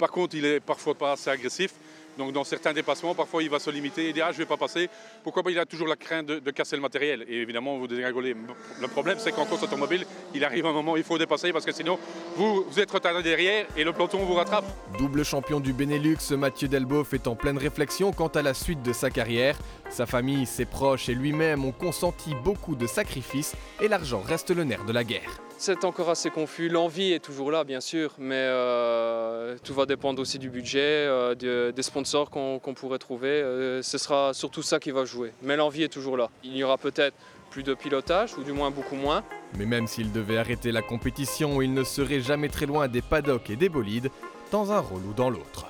par 0.00 0.10
contre, 0.10 0.34
il 0.34 0.46
est 0.46 0.60
parfois 0.60 0.94
pas 0.94 1.12
assez 1.12 1.28
agressif. 1.28 1.72
Donc 2.16 2.32
dans 2.32 2.42
certains 2.42 2.72
dépassements, 2.72 3.14
parfois 3.14 3.42
il 3.42 3.50
va 3.50 3.58
se 3.58 3.70
limiter 3.70 4.08
et 4.08 4.12
dire 4.12 4.24
ah, 4.26 4.32
je 4.32 4.38
ne 4.38 4.42
vais 4.42 4.48
pas 4.48 4.56
passer. 4.56 4.88
Pourquoi 5.22 5.42
pas 5.42 5.50
Il 5.50 5.58
a 5.58 5.66
toujours 5.66 5.86
la 5.86 5.96
crainte 5.96 6.26
de, 6.26 6.50
casser 6.50 6.74
le 6.74 6.82
matériel. 6.82 7.24
Et 7.28 7.36
évidemment, 7.36 7.78
vous 7.78 7.86
dégringolez. 7.86 8.34
Le 8.80 8.88
problème, 8.88 9.18
c'est 9.20 9.30
qu'en 9.30 9.44
course 9.44 9.62
automobile, 9.62 10.06
il 10.34 10.42
arrive 10.42 10.66
un 10.66 10.72
moment 10.72 10.92
où 10.92 10.96
il 10.96 11.04
faut 11.04 11.18
dépasser 11.18 11.52
parce 11.52 11.66
que 11.66 11.72
sinon, 11.72 11.98
vous, 12.36 12.64
êtes 12.78 12.90
retardé 12.90 13.22
derrière 13.22 13.66
et 13.76 13.84
le 13.84 13.92
peloton 13.92 14.18
vous 14.24 14.34
rattrape. 14.34 14.64
Double 14.98 15.24
champion 15.24 15.60
du 15.60 15.74
Benelux, 15.74 16.30
Mathieu 16.30 16.66
Delboeuf 16.66 17.12
est 17.12 17.28
en 17.28 17.36
pleine 17.36 17.58
réflexion 17.58 18.10
quant 18.10 18.28
à 18.28 18.42
la 18.42 18.54
suite 18.54 18.82
de 18.82 18.94
sa 18.94 19.10
carrière. 19.10 19.58
Sa 19.90 20.06
famille, 20.06 20.46
ses 20.46 20.64
proches 20.64 21.10
et 21.10 21.14
lui-même 21.14 21.64
ont 21.64 21.72
consenti 21.72 22.34
beaucoup 22.42 22.74
de 22.74 22.86
sacrifices 22.86 23.54
et 23.82 23.88
l'argent 23.88 24.20
reste 24.20 24.50
le 24.50 24.64
nerf 24.64 24.84
de 24.86 24.92
la 24.92 25.04
guerre. 25.04 25.40
C'est 25.62 25.84
encore 25.84 26.08
assez 26.08 26.30
confus. 26.30 26.70
L'envie 26.70 27.12
est 27.12 27.22
toujours 27.22 27.50
là, 27.50 27.64
bien 27.64 27.82
sûr, 27.82 28.14
mais 28.16 28.34
euh, 28.34 29.58
tout 29.62 29.74
va 29.74 29.84
dépendre 29.84 30.22
aussi 30.22 30.38
du 30.38 30.48
budget, 30.48 30.80
euh, 30.80 31.70
des 31.70 31.82
sponsors 31.82 32.30
qu'on 32.30 32.58
pourrait 32.74 32.98
trouver. 32.98 33.28
Euh, 33.28 33.82
ce 33.82 33.98
sera 33.98 34.32
surtout 34.32 34.62
ça 34.62 34.80
qui 34.80 34.90
va 34.90 35.04
jouer. 35.04 35.34
Mais 35.42 35.56
l'envie 35.56 35.82
est 35.82 35.92
toujours 35.92 36.16
là. 36.16 36.30
Il 36.44 36.56
y 36.56 36.64
aura 36.64 36.78
peut-être 36.78 37.14
plus 37.50 37.62
de 37.62 37.74
pilotage, 37.74 38.38
ou 38.38 38.42
du 38.42 38.52
moins 38.52 38.70
beaucoup 38.70 38.96
moins. 38.96 39.22
Mais 39.58 39.66
même 39.66 39.86
s'il 39.86 40.12
devait 40.12 40.38
arrêter 40.38 40.72
la 40.72 40.80
compétition, 40.80 41.60
il 41.60 41.74
ne 41.74 41.84
serait 41.84 42.20
jamais 42.20 42.48
très 42.48 42.64
loin 42.64 42.88
des 42.88 43.02
paddocks 43.02 43.50
et 43.50 43.56
des 43.56 43.68
bolides, 43.68 44.08
dans 44.50 44.72
un 44.72 44.80
rôle 44.80 45.04
ou 45.04 45.12
dans 45.12 45.28
l'autre. 45.28 45.66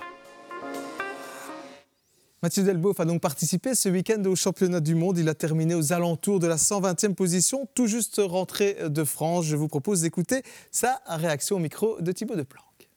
Mathieu 2.43 2.63
Delboeuf 2.63 2.99
a 2.99 3.05
donc 3.05 3.21
participé 3.21 3.75
ce 3.75 3.87
week-end 3.87 4.23
au 4.25 4.35
championnat 4.35 4.79
du 4.79 4.95
monde. 4.95 5.19
Il 5.19 5.29
a 5.29 5.35
terminé 5.35 5.75
aux 5.75 5.93
alentours 5.93 6.39
de 6.39 6.47
la 6.47 6.55
120e 6.55 7.13
position, 7.13 7.69
tout 7.75 7.85
juste 7.85 8.19
rentré 8.19 8.89
de 8.89 9.03
France. 9.03 9.45
Je 9.45 9.55
vous 9.55 9.67
propose 9.67 10.01
d'écouter 10.01 10.41
sa 10.71 11.03
réaction 11.05 11.57
au 11.57 11.59
micro 11.59 12.01
de 12.01 12.11
Thibaut 12.11 12.35
Deplanque. 12.35 12.89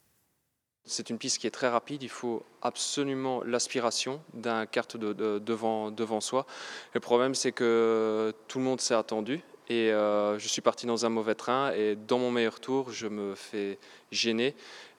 C'est 0.86 1.10
une 1.10 1.18
piste 1.18 1.36
qui 1.36 1.46
est 1.46 1.50
très 1.50 1.68
rapide, 1.68 2.02
il 2.02 2.08
faut 2.08 2.42
absolument 2.62 3.42
l'aspiration 3.44 4.22
d'un 4.32 4.64
kart 4.64 4.96
de, 4.96 5.12
devant, 5.12 5.90
devant 5.90 6.22
soi. 6.22 6.46
Le 6.94 7.00
problème, 7.00 7.34
c'est 7.34 7.52
que 7.52 8.32
tout 8.48 8.58
le 8.58 8.64
monde 8.64 8.80
s'est 8.80 8.94
attendu 8.94 9.42
et 9.68 9.92
euh, 9.92 10.38
je 10.38 10.48
suis 10.48 10.62
parti 10.62 10.86
dans 10.86 11.04
un 11.04 11.10
mauvais 11.10 11.34
train 11.34 11.72
et 11.72 11.96
dans 11.96 12.18
mon 12.18 12.30
meilleur 12.30 12.60
tour, 12.60 12.92
je 12.92 13.08
me 13.08 13.34
fais 13.34 13.78
gêner 14.10 14.54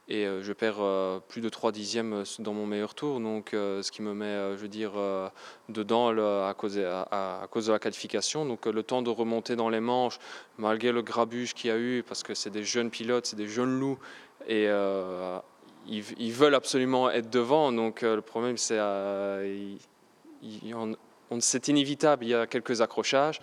et 0.07 0.25
euh, 0.25 0.43
je 0.43 0.53
perds 0.53 0.81
euh, 0.81 1.19
plus 1.27 1.41
de 1.41 1.49
3 1.49 1.71
dixièmes 1.71 2.13
euh, 2.13 2.23
dans 2.37 2.53
mon 2.53 2.67
meilleur 2.67 2.93
tour, 2.93 3.19
donc 3.19 3.49
ce 3.53 3.89
qui 3.91 4.01
me 4.01 4.13
met, 4.13 4.55
je 4.55 4.61
veux 4.61 4.67
dire, 4.67 4.93
dedans 5.69 6.09
à, 6.09 6.53
cause, 6.53 6.75
de 6.75 7.71
la 7.71 7.79
qualification. 7.79 8.45
Donc 8.45 8.65
le 8.65 8.83
temps 8.83 9.01
de 9.01 9.09
remonter 9.09 9.55
dans 9.55 9.69
les 9.69 9.79
manches, 9.79 10.19
malgré 10.57 10.91
le 10.91 11.01
grabuge 11.01 11.53
qu'il 11.53 11.69
y 11.69 11.73
a 11.73 11.77
eu, 11.77 12.03
parce 12.07 12.23
que 12.23 12.33
c'est 12.33 12.49
des 12.49 12.63
jeunes 12.63 12.89
pilotes, 12.89 13.25
c'est 13.25 13.35
des 13.35 13.47
jeunes 13.47 13.79
loups, 13.79 13.97
et 14.47 14.67
ils, 15.87 16.33
veulent 16.33 16.55
absolument 16.55 17.09
être 17.09 17.29
devant. 17.29 17.71
Donc 17.71 18.01
le 18.01 18.21
problème, 18.21 18.57
c'est 18.57 18.79
c'est 21.39 21.67
inévitable, 21.67 22.25
il 22.25 22.29
y 22.29 22.35
a 22.35 22.45
quelques 22.47 22.81
accrochages. 22.81 23.39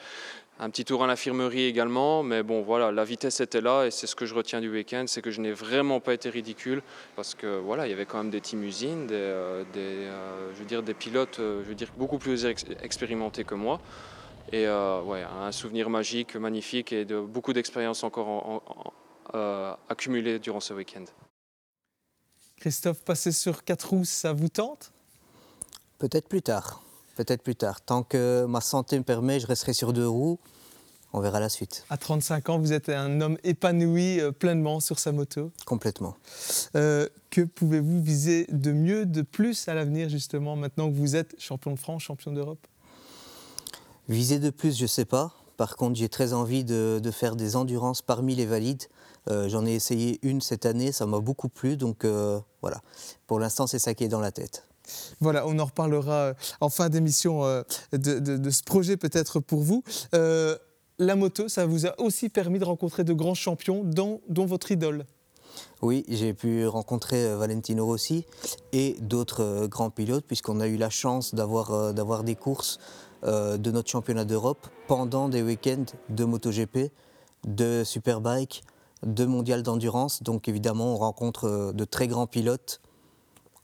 Un 0.59 0.71
petit 0.71 0.85
tour 0.85 1.02
à 1.02 1.06
l'infirmerie 1.06 1.64
également, 1.64 2.23
mais 2.23 2.42
bon 2.42 2.62
voilà, 2.62 2.92
la 2.92 3.04
vitesse 3.04 3.40
était 3.40 3.61
là 3.61 3.87
et 3.87 3.90
c'est 3.90 4.06
ce 4.06 4.14
que 4.14 4.26
je 4.26 4.35
retiens 4.35 4.61
du 4.61 4.71
week-end, 4.71 5.04
c'est 5.09 5.23
que 5.23 5.30
je 5.30 5.40
n'ai 5.40 5.50
vraiment 5.50 5.99
pas 5.99 6.14
été 6.14 6.28
ridicule 6.28 6.82
parce 7.16 7.35
que 7.35 7.59
voilà, 7.59 7.87
il 7.87 7.90
y 7.90 7.92
avait 7.92 8.04
quand 8.04 8.18
même 8.18 8.30
des 8.30 8.40
team 8.40 8.62
usines, 8.62 9.06
des, 9.06 9.14
euh, 9.14 9.64
euh, 9.75 10.50
je 10.54 10.59
veux 10.59 10.64
dire 10.64 10.82
des 10.82 10.94
pilotes, 10.94 11.40
euh, 11.40 11.62
je 11.64 11.68
veux 11.68 11.75
dire 11.75 11.88
beaucoup 11.97 12.18
plus 12.18 12.44
expérimentés 12.44 13.44
que 13.44 13.54
moi 13.54 13.80
et 14.52 14.66
ouais, 14.66 15.23
un 15.23 15.50
souvenir 15.52 15.88
magique, 15.88 16.37
magnifique 16.37 16.92
et 16.92 17.06
de 17.06 17.18
beaucoup 17.18 17.54
d'expérience 17.54 18.04
encore 18.04 18.62
accumulée 19.88 20.38
durant 20.38 20.61
ce 20.61 20.75
week-end. 20.75 21.04
Christophe, 22.59 23.02
passer 23.02 23.32
sur 23.32 23.64
quatre 23.64 23.90
roues, 23.90 24.04
ça 24.04 24.32
vous 24.32 24.49
tente? 24.49 24.92
Peut-être 25.99 26.28
plus 26.28 26.42
tard. 26.42 26.82
Peut-être 27.16 27.42
plus 27.42 27.57
tard. 27.57 27.81
Tant 27.81 28.02
que 28.02 28.47
ma 28.47 28.61
santé 28.61 28.99
me 28.99 29.04
permet, 29.04 29.40
je 29.40 29.47
resterai 29.47 29.73
sur 29.73 29.92
deux 29.92 30.09
roues. 30.09 30.38
On 31.14 31.21
verra 31.21 31.40
la 31.40 31.50
suite. 31.50 31.85
À 31.90 31.99
35 31.99 32.49
ans, 32.49 32.59
vous 32.59 32.73
êtes 32.73 32.88
un 32.88 33.21
homme 33.21 33.37
épanoui 33.45 34.19
euh, 34.19 34.33
pleinement 34.33 34.81
sur 34.81 34.99
sa 34.99 35.12
moto 35.12 35.52
Complètement. 35.66 36.16
Euh, 36.75 37.07
que 37.28 37.42
pouvez-vous 37.42 38.02
viser 38.02 38.47
de 38.50 38.73
mieux, 38.73 39.04
de 39.04 39.21
plus 39.21 39.69
à 39.69 39.75
l'avenir, 39.75 40.09
justement, 40.09 40.57
maintenant 40.57 40.90
que 40.90 40.97
vous 40.97 41.14
êtes 41.14 41.35
champion 41.38 41.73
de 41.73 41.78
France, 41.78 42.02
champion 42.02 42.33
d'Europe? 42.33 42.66
Viser 44.09 44.38
de 44.38 44.49
plus, 44.49 44.78
je 44.78 44.85
ne 44.85 44.88
sais 44.88 45.04
pas. 45.04 45.35
Par 45.59 45.76
contre, 45.76 45.97
j'ai 45.97 46.09
très 46.09 46.33
envie 46.33 46.64
de, 46.64 47.00
faire 47.12 47.37
des 47.37 47.57
endurances 47.57 48.00
parmi 48.00 48.35
les 48.35 48.47
valides. 48.47 48.85
Euh, 49.28 49.50
j'en 49.50 49.66
ai 49.66 49.75
essayé 49.75 50.19
une 50.23 50.40
cette 50.40 50.64
année, 50.64 50.92
ça 50.92 51.04
m'a 51.04 51.21
beaucoup 51.21 51.50
plu. 51.50 51.76
Donc 51.76 52.07
voilà, 52.62 52.81
pour 53.26 53.38
l'instant, 53.38 53.66
c'est 53.66 53.78
ça 53.78 53.92
qui 53.92 54.04
est 54.04 54.09
dans 54.09 54.21
la 54.21 54.33
tête. 54.33 54.64
Voilà, 55.21 55.47
on 55.47 55.59
en 55.59 55.65
reparlera 55.65 56.12
euh, 56.12 56.35
en 56.61 56.69
fin 56.69 56.89
d'émission 56.89 57.45
euh, 57.45 57.62
de, 57.93 58.51
ce 58.51 58.62
projet 58.62 58.97
peut-être 58.97 59.41
pour 59.41 59.61
vous. 59.61 59.83
Euh, 60.15 60.57
la 60.99 61.17
moto, 61.17 61.49
ça 61.49 61.67
vous 61.67 61.87
a 61.87 61.99
aussi 62.01 62.29
permis 62.29 62.59
de 62.59 62.65
rencontrer 62.65 63.05
de 63.05 63.12
grands 63.12 63.35
champions, 63.35 63.83
dont, 63.85 64.21
votre 64.29 64.71
idole. 64.71 65.05
Oui, 65.81 66.05
j'ai 66.09 66.33
pu 66.33 66.67
rencontrer 66.67 67.35
Valentino 67.35 67.85
Rossi 67.85 68.25
et 68.73 68.97
d'autres 69.01 69.67
grands 69.67 69.91
pilotes, 69.91 70.25
puisqu'on 70.27 70.61
a 70.61 70.69
eu 70.69 70.77
la 70.77 70.91
chance 70.91 71.35
d'avoir 71.35 72.25
des 72.25 72.37
courses 72.37 72.79
de 73.25 73.71
notre 73.71 73.91
championnat 73.91 74.25
d'Europe 74.25 74.69
pendant 74.87 75.29
des 75.29 75.43
week-ends 75.43 75.85
de 76.09 76.25
MotoGP, 76.25 76.93
de 77.47 77.83
Superbike, 77.85 78.62
de 79.05 79.25
mondial 79.25 79.62
d'endurance. 79.62 80.23
Donc 80.23 80.49
évidemment, 80.49 80.95
on 80.95 80.97
rencontre 80.99 81.73
de 81.75 81.85
très 81.85 82.07
grands 82.07 82.27
pilotes 82.27 82.81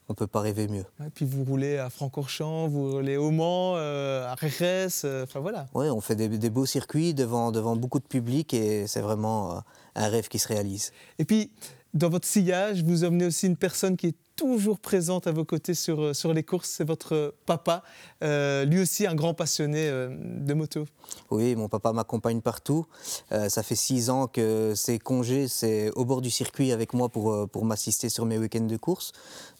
on 0.08 0.12
ne 0.12 0.16
peut 0.16 0.26
pas 0.26 0.40
rêver 0.40 0.68
mieux. 0.68 0.84
Et 1.04 1.10
puis 1.14 1.26
vous 1.26 1.44
roulez 1.44 1.76
à 1.76 1.90
Francorchamps, 1.90 2.68
vous 2.68 2.92
roulez 2.92 3.16
au 3.16 3.30
Mans, 3.30 3.74
euh, 3.76 4.26
à 4.26 4.34
Rérès, 4.34 5.02
euh, 5.04 5.24
enfin 5.24 5.40
voilà. 5.40 5.66
Oui, 5.74 5.88
on 5.90 6.00
fait 6.00 6.16
des, 6.16 6.50
beaux 6.50 6.66
circuits 6.66 7.12
devant, 7.12 7.52
devant 7.52 7.76
beaucoup 7.76 7.98
de 7.98 8.06
public 8.06 8.54
et 8.54 8.86
c'est 8.86 9.02
vraiment 9.02 9.56
euh, 9.56 9.60
un 9.94 10.08
rêve 10.08 10.28
qui 10.28 10.38
se 10.38 10.48
réalise. 10.48 10.92
Et 11.18 11.24
puis, 11.24 11.50
dans 11.92 12.08
votre 12.08 12.26
sillage, 12.26 12.82
vous 12.82 13.04
emmenez 13.04 13.26
aussi 13.26 13.46
une 13.46 13.56
personne 13.56 13.96
qui 13.96 14.08
est 14.08 14.16
toujours 14.38 14.78
présente 14.78 15.26
à 15.26 15.32
vos 15.32 15.44
côtés 15.44 15.74
sur, 15.74 16.00
euh, 16.00 16.14
sur 16.14 16.32
les 16.32 16.44
courses, 16.44 16.70
c'est 16.70 16.86
votre 16.86 17.34
papa, 17.44 17.82
euh, 18.22 18.64
lui 18.64 18.80
aussi 18.80 19.04
un 19.04 19.16
grand 19.16 19.34
passionné 19.34 19.88
euh, 19.88 20.16
de 20.16 20.54
moto. 20.54 20.84
Oui, 21.32 21.56
mon 21.56 21.68
papa 21.68 21.92
m'accompagne 21.92 22.40
partout. 22.40 22.86
ça 23.30 23.62
fait 23.62 23.74
six 23.74 24.10
ans 24.10 24.28
que 24.28 24.74
ses 24.76 24.98
congés, 24.98 25.48
c'est 25.48 25.90
au 25.96 26.04
bord 26.04 26.20
du 26.20 26.30
circuit 26.30 26.70
avec 26.70 26.94
moi 26.94 27.08
pour, 27.08 27.48
pour 27.48 27.64
m'assister 27.64 28.08
sur 28.08 28.26
mes 28.26 28.38
week-ends 28.38 28.66
de 28.66 28.76
course. 28.76 29.12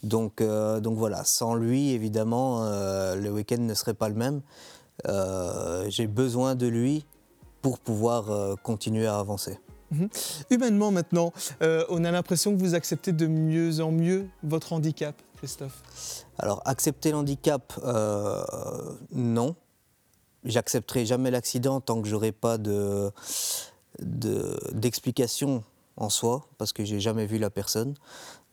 Donc, 0.03 0.43
donc 0.43 0.97
voilà, 0.97 1.25
sans 1.25 1.55
lui, 1.55 1.91
évidemment, 1.91 2.65
le 3.15 3.31
week-end 3.31 3.61
ne 3.61 3.75
serait 3.75 3.95
pas 3.95 4.09
le 4.09 4.15
même. 4.15 4.43
J'ai 5.89 6.07
besoin 6.07 6.55
de 6.55 6.67
lui 6.67 7.07
pour 7.63 7.79
pouvoir 7.79 8.57
continuer 8.63 9.07
à 9.07 9.19
avancer. 9.19 9.59
Mhm. 9.91 10.09
Humainement 10.51 10.91
maintenant, 10.91 11.33
euh, 11.63 11.85
on 11.89 12.05
a 12.05 12.11
l'impression 12.11 12.55
que 12.55 12.61
vous 12.61 12.75
acceptez 12.75 13.13
de 13.13 13.27
mieux 13.27 13.81
en 13.81 13.91
mieux 13.91 14.29
votre 14.43 14.73
handicap, 14.73 15.15
Christophe. 15.37 16.27
Alors 16.39 16.63
accepter 16.65 17.11
l'handicap, 17.11 17.73
euh, 17.85 18.45
non. 19.13 19.57
J'accepterai 20.45 21.05
jamais 21.05 21.31
l'accident 21.31 21.81
tant 21.81 22.01
que 22.01 22.09
j'aurai 22.09 22.33
pas 22.33 22.59
de 22.59 23.11
d'explication 24.01 25.65
en 25.97 26.09
soi, 26.09 26.47
parce 26.59 26.73
que 26.73 26.85
j'ai 26.85 27.01
jamais 27.01 27.27
vu 27.27 27.39
la 27.39 27.51
personne. 27.51 27.95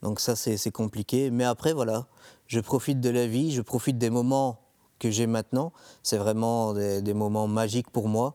Donc 0.02 0.20
ça 0.20 0.34
c'est 0.36 0.70
compliqué. 0.70 1.30
Mais 1.30 1.44
après 1.44 1.72
voilà, 1.72 2.06
je 2.46 2.60
profite 2.60 3.00
de 3.00 3.10
la 3.10 3.26
vie, 3.26 3.52
je 3.52 3.62
profite 3.62 3.98
des 3.98 4.10
moments 4.10 4.60
que 4.98 5.10
j'ai 5.10 5.26
maintenant. 5.26 5.72
C'est 6.02 6.18
vraiment 6.18 6.74
des, 6.74 7.14
moments 7.14 7.46
magiques 7.46 7.90
pour 7.90 8.08
moi. 8.08 8.34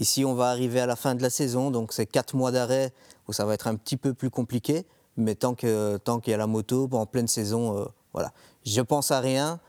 Ici, 0.00 0.24
on 0.24 0.34
va 0.34 0.48
arriver 0.48 0.80
à 0.80 0.86
la 0.86 0.96
fin 0.96 1.14
de 1.14 1.22
la 1.22 1.28
saison, 1.28 1.70
donc 1.70 1.92
c'est 1.92 2.06
quatre 2.06 2.34
mois 2.34 2.50
d'arrêt 2.50 2.92
où 3.28 3.34
ça 3.34 3.44
va 3.44 3.52
être 3.52 3.66
un 3.66 3.76
petit 3.76 3.98
peu 3.98 4.14
plus 4.14 4.30
compliqué. 4.30 4.86
Mais 5.18 5.34
tant 5.34 5.54
qu'il 5.54 5.98
tant 6.02 6.20
qu'il 6.20 6.30
y 6.30 6.34
a 6.34 6.38
la 6.38 6.46
moto, 6.46 6.88
en 6.92 7.04
pleine 7.04 7.28
saison, 7.28 7.78
euh, 7.78 7.84
voilà. 8.14 8.32
Je 8.64 8.80
pense 8.80 9.10
à 9.10 9.20
rien 9.20 9.60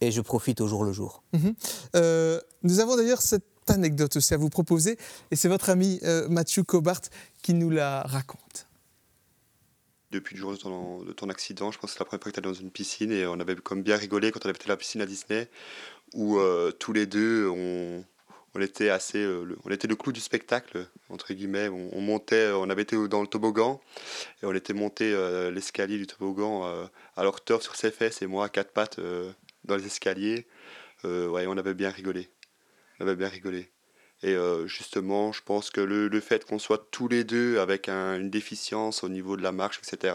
et 0.00 0.12
je 0.12 0.20
profite 0.20 0.60
au 0.60 0.68
jour 0.68 0.84
le 0.84 0.92
jour. 0.92 1.24
Mhm. 1.32 1.54
Euh, 1.96 2.40
nous 2.62 2.78
avons 2.78 2.96
d'ailleurs 2.96 3.20
cette 3.20 3.44
anecdote 3.66 4.14
aussi 4.14 4.32
à 4.32 4.36
vous 4.36 4.48
proposer, 4.48 4.96
et 5.32 5.36
c'est 5.36 5.48
votre 5.48 5.70
ami 5.70 5.98
euh, 6.04 6.28
Mathieu 6.28 6.62
Cobart 6.62 7.02
qui 7.42 7.52
nous 7.52 7.70
la 7.70 8.02
raconte. 8.02 8.68
depuis 10.12 10.36
le 10.36 10.40
jour 10.40 10.52
de 10.52 11.12
ton, 11.12 11.28
accident. 11.30 11.72
Je 11.72 11.78
pense 11.78 11.90
que 11.90 11.96
c'est 11.96 12.00
la 12.00 12.04
première 12.04 12.22
fois 12.22 12.30
que 12.30 12.40
tu 12.40 12.40
es 12.40 12.48
dans 12.48 12.54
une 12.54 12.70
piscine 12.70 13.10
et 13.10 13.26
on 13.26 13.40
avait 13.40 13.56
comme 13.56 13.82
bien 13.82 13.96
rigolé 13.96 14.30
quand 14.30 14.40
on 14.44 14.48
avait 14.48 14.56
été 14.56 14.66
à 14.66 14.68
la 14.68 14.76
piscine 14.76 15.00
à 15.00 15.06
Disney 15.06 15.48
où 16.14 16.38
tous 16.78 16.92
les 16.92 17.06
deux 17.06 17.48
on, 17.48 18.04
on 18.54 18.60
était 18.60 18.90
assez 18.90 19.22
le, 19.22 19.56
on 19.64 19.70
était 19.70 19.88
le 19.88 19.96
clou 19.96 20.12
du 20.12 20.20
spectacle 20.20 20.86
entre 21.08 21.32
guillemets. 21.32 21.68
On, 21.68 22.00
montait 22.00 22.50
on 22.50 22.68
avait 22.70 22.82
été 22.82 22.96
dans 23.08 23.22
le 23.22 23.26
toboggan 23.26 23.80
et 24.42 24.46
on 24.46 24.54
était 24.54 24.72
monté 24.74 25.12
l'escalier 25.52 25.98
du 25.98 26.06
toboggan 26.06 26.88
alors 27.16 27.40
Thor 27.42 27.62
sur 27.62 27.76
ses 27.76 27.90
fesses 27.90 28.22
et 28.22 28.26
moi 28.26 28.46
à 28.46 28.48
quatre 28.48 28.72
pattes 28.72 28.98
dans 29.64 29.76
les 29.76 29.86
escaliers. 29.86 30.46
Ouais 31.04 31.46
on 31.46 31.56
avait 31.56 31.74
bien 31.74 31.90
rigolé. 31.90 32.28
On 32.98 33.04
avait 33.04 33.16
bien 33.16 33.28
rigolé. 33.28 33.70
Et 34.22 34.34
euh, 34.34 34.66
justement, 34.66 35.32
je 35.32 35.42
pense 35.42 35.70
que 35.70 35.80
le, 35.80 36.08
le 36.08 36.20
fait 36.20 36.44
qu'on 36.44 36.58
soit 36.58 36.90
tous 36.90 37.08
les 37.08 37.24
deux 37.24 37.58
avec 37.58 37.88
une 37.88 38.28
déficience 38.28 39.02
au 39.02 39.08
niveau 39.08 39.36
de 39.36 39.42
la 39.42 39.52
marche, 39.52 39.80
etc., 39.82 40.14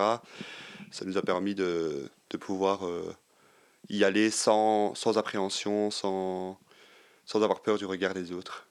ça 0.91 1.05
nous 1.05 1.17
a 1.17 1.21
permis 1.23 1.55
de, 1.55 2.09
de 2.29 2.37
pouvoir 2.37 2.85
euh, 2.85 3.15
y 3.89 4.03
aller 4.03 4.29
sans, 4.29 4.93
sans 4.93 5.17
appréhension, 5.17 5.89
sans, 5.89 6.59
sans 7.25 7.41
avoir 7.41 7.61
peur 7.61 7.77
du 7.77 7.85
regard 7.85 8.13
des 8.13 8.31
autres. 8.31 8.67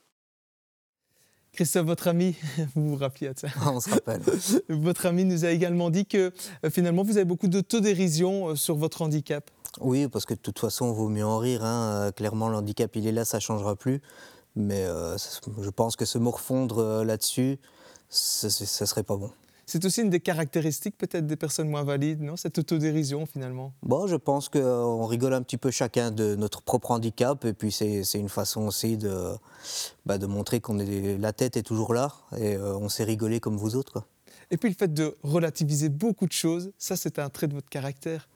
Christophe, 1.53 1.87
votre 1.87 2.09
ami, 2.09 2.37
vous 2.75 2.91
vous 2.91 2.97
rappeliez 2.97 3.33
de 3.33 3.39
ça? 3.39 3.49
On 3.67 3.81
se 3.81 3.91
rappelle. 3.91 4.23
votre 4.69 5.07
ami 5.07 5.25
nous 5.25 5.45
a 5.45 5.51
également 5.51 5.91
dit 5.91 6.07
que 6.07 6.33
euh, 6.65 6.71
finalement 6.71 7.03
vous 7.03 7.17
avez 7.17 7.25
beaucoup 7.25 7.49
d'autodérision 7.49 8.57
sur 8.57 8.77
votre 8.77 9.03
handicap. 9.03 9.51
Oui, 9.81 10.09
parce 10.09 10.25
que 10.25 10.35
de 10.35 10.39
toute 10.39 10.59
façon, 10.59 10.93
il 10.93 10.97
vaut 10.97 11.09
mieux 11.09 11.25
en 11.27 11.39
rire. 11.39 11.65
Hein. 11.65 12.13
Clairement, 12.15 12.49
le 12.49 12.57
handicap, 12.57 12.95
il 12.95 13.07
est 13.07 13.13
là, 13.13 13.25
ça 13.25 13.39
ne 13.39 13.43
changera 13.43 13.75
plus. 13.75 14.01
Mais 14.57 14.85
euh, 14.85 15.17
je 15.61 15.71
pense 15.71 15.97
que 15.97 16.05
se 16.05 16.19
morfondre 16.19 16.79
euh, 16.79 17.05
là-dessus, 17.05 17.59
ça 18.09 18.47
ne 18.47 18.87
serait 18.87 19.03
pas 19.03 19.17
bon. 19.17 19.31
C'est 19.67 19.85
aussi 19.85 20.03
une 20.03 20.11
des 20.11 20.21
caractéristiques 20.21 20.97
peut-être 20.99 21.27
des 21.27 21.37
personnes 21.37 21.69
moins 21.69 21.85
valides, 21.85 22.21
non? 22.21 22.37
Cette 22.37 22.59
autodérision 22.59 23.27
finalement 23.27 23.73
Bon, 23.83 24.07
je 24.07 24.17
pense 24.17 24.49
qu'on 24.49 25.07
rigole 25.07 25.35
un 25.35 25.43
petit 25.43 25.57
peu 25.57 25.71
chacun 25.71 26.11
de 26.11 26.35
notre 26.35 26.63
propre 26.63 26.91
handicap 26.91 27.45
et 27.45 27.53
puis 27.53 27.73
c'est 27.73 28.03
une 28.15 28.29
façon 28.29 28.63
aussi 28.67 28.97
de, 28.97 29.35
bah, 30.07 30.19
de 30.19 30.27
montrer 30.27 30.61
qu'on 30.61 30.79
est 30.79 31.19
la 31.19 31.33
tête 31.33 31.57
est 31.57 31.63
toujours 31.63 31.95
là 31.95 32.13
et 32.37 32.57
euh, 32.57 32.77
on 32.77 32.89
sait 32.89 33.05
rigoler 33.05 33.41
comme 33.41 33.57
vous 33.57 33.77
autres. 33.77 33.93
Quoi. 33.93 34.07
Et 34.51 34.57
puis 34.57 34.69
le 34.69 34.75
fait 34.75 34.93
de 34.93 35.17
relativiser 35.23 35.89
beaucoup 35.89 36.27
de 36.27 36.33
choses, 36.33 36.73
ça 36.79 36.97
c'est 36.97 37.19
un 37.19 37.31
trait 37.31 37.49
de 37.49 37.55
votre 37.55 37.69
caractère? 37.69 38.29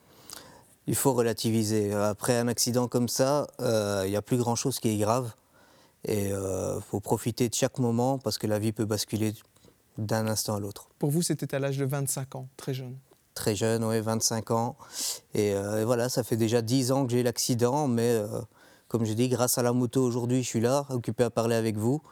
Il 0.86 0.94
faut 0.94 1.12
relativiser. 1.12 1.92
Après 1.92 2.38
un 2.38 2.48
accident 2.48 2.88
comme 2.88 3.08
ça, 3.08 3.46
il 3.60 4.08
n'y 4.08 4.16
a 4.16 4.22
plus 4.22 4.38
grand-chose 4.38 4.80
qui 4.80 4.88
est 4.88 4.96
grave. 4.96 5.30
Et 6.04 6.28
il 6.28 6.32
euh, 6.32 6.80
faut 6.80 7.00
profiter 7.00 7.48
de 7.48 7.54
chaque 7.54 7.78
moment 7.78 8.18
parce 8.18 8.38
que 8.38 8.46
la 8.46 8.58
vie 8.58 8.72
peut 8.72 8.84
basculer 8.84 9.32
d'un 9.98 10.26
instant 10.26 10.56
à 10.56 10.60
l'autre. 10.60 10.88
Pour 10.98 11.10
vous, 11.10 11.22
c'était 11.22 11.54
à 11.54 11.58
l'âge 11.58 11.76
de 11.76 11.84
25 11.84 12.36
ans, 12.36 12.48
très 12.56 12.74
jeune 12.74 12.96
Très 13.34 13.54
jeune, 13.54 13.84
oui, 13.84 14.00
25 14.00 14.50
ans. 14.50 14.76
Et, 15.34 15.52
euh, 15.52 15.84
voilà, 15.84 16.08
ça 16.08 16.24
fait 16.24 16.36
déjà 16.36 16.60
10 16.62 16.90
ans 16.90 17.06
que 17.06 17.12
j'ai 17.12 17.22
l'accident, 17.22 17.86
mais 17.86 18.08
euh, 18.08 18.26
comme 18.88 19.04
je 19.04 19.12
dis, 19.12 19.28
grâce 19.28 19.58
à 19.58 19.62
la 19.62 19.72
moto 19.72 20.02
aujourd'hui, 20.02 20.42
je 20.42 20.48
suis 20.48 20.60
là, 20.60 20.86
occupé 20.90 21.22
à 21.24 21.30
parler 21.30 21.54
avec 21.54 21.76
vous. 21.76 22.02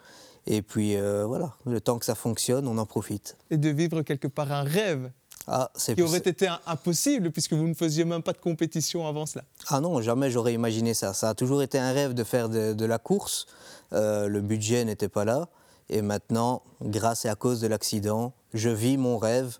Et 0.49 0.62
puis 0.62 0.95
voilà, 0.97 1.57
le 1.64 1.81
temps 1.81 1.99
que 1.99 2.05
ça 2.05 2.14
fonctionne, 2.14 2.69
on 2.69 2.78
en 2.78 2.87
profite. 2.87 3.37
Et 3.50 3.57
de 3.57 3.69
vivre 3.69 4.02
quelque 4.02 4.28
part 4.28 4.52
un 4.52 4.62
rêve 4.62 5.11
ah, 5.49 5.71
qui 5.76 6.02
aurait 6.02 6.19
été 6.19 6.49
impossible 6.66 7.31
puisque 7.31 7.52
vous 7.52 7.69
ne 7.69 7.75
faisiez 7.75 8.05
même 8.05 8.23
pas 8.23 8.33
de 8.33 8.38
compétition 8.38 9.07
avant 9.07 9.26
cela. 9.26 9.45
Ah 9.69 9.81
non, 9.81 10.00
jamais 10.00 10.31
j'aurais 10.31 10.52
imaginé 10.52 10.93
ça. 10.93 11.14
Ça 11.14 11.31
a 11.31 11.35
toujours 11.35 11.62
été 11.62 11.78
un 11.78 11.93
rêve 11.93 12.14
de 12.14 12.25
faire 12.25 12.49
de, 12.49 12.85
la 12.85 12.99
course. 12.99 13.47
Euh, 13.93 14.26
le 14.26 14.40
budget 14.40 14.85
n'était 14.85 15.09
pas 15.09 15.25
là. 15.25 15.49
Et 15.88 16.02
maintenant, 16.02 16.62
grâce 16.83 17.25
et 17.25 17.28
à 17.28 17.35
cause 17.35 17.61
de 17.61 17.66
l'accident, 17.66 18.33
je 18.55 18.69
vis 18.69 18.97
mon 18.97 19.19
rêve. 19.19 19.59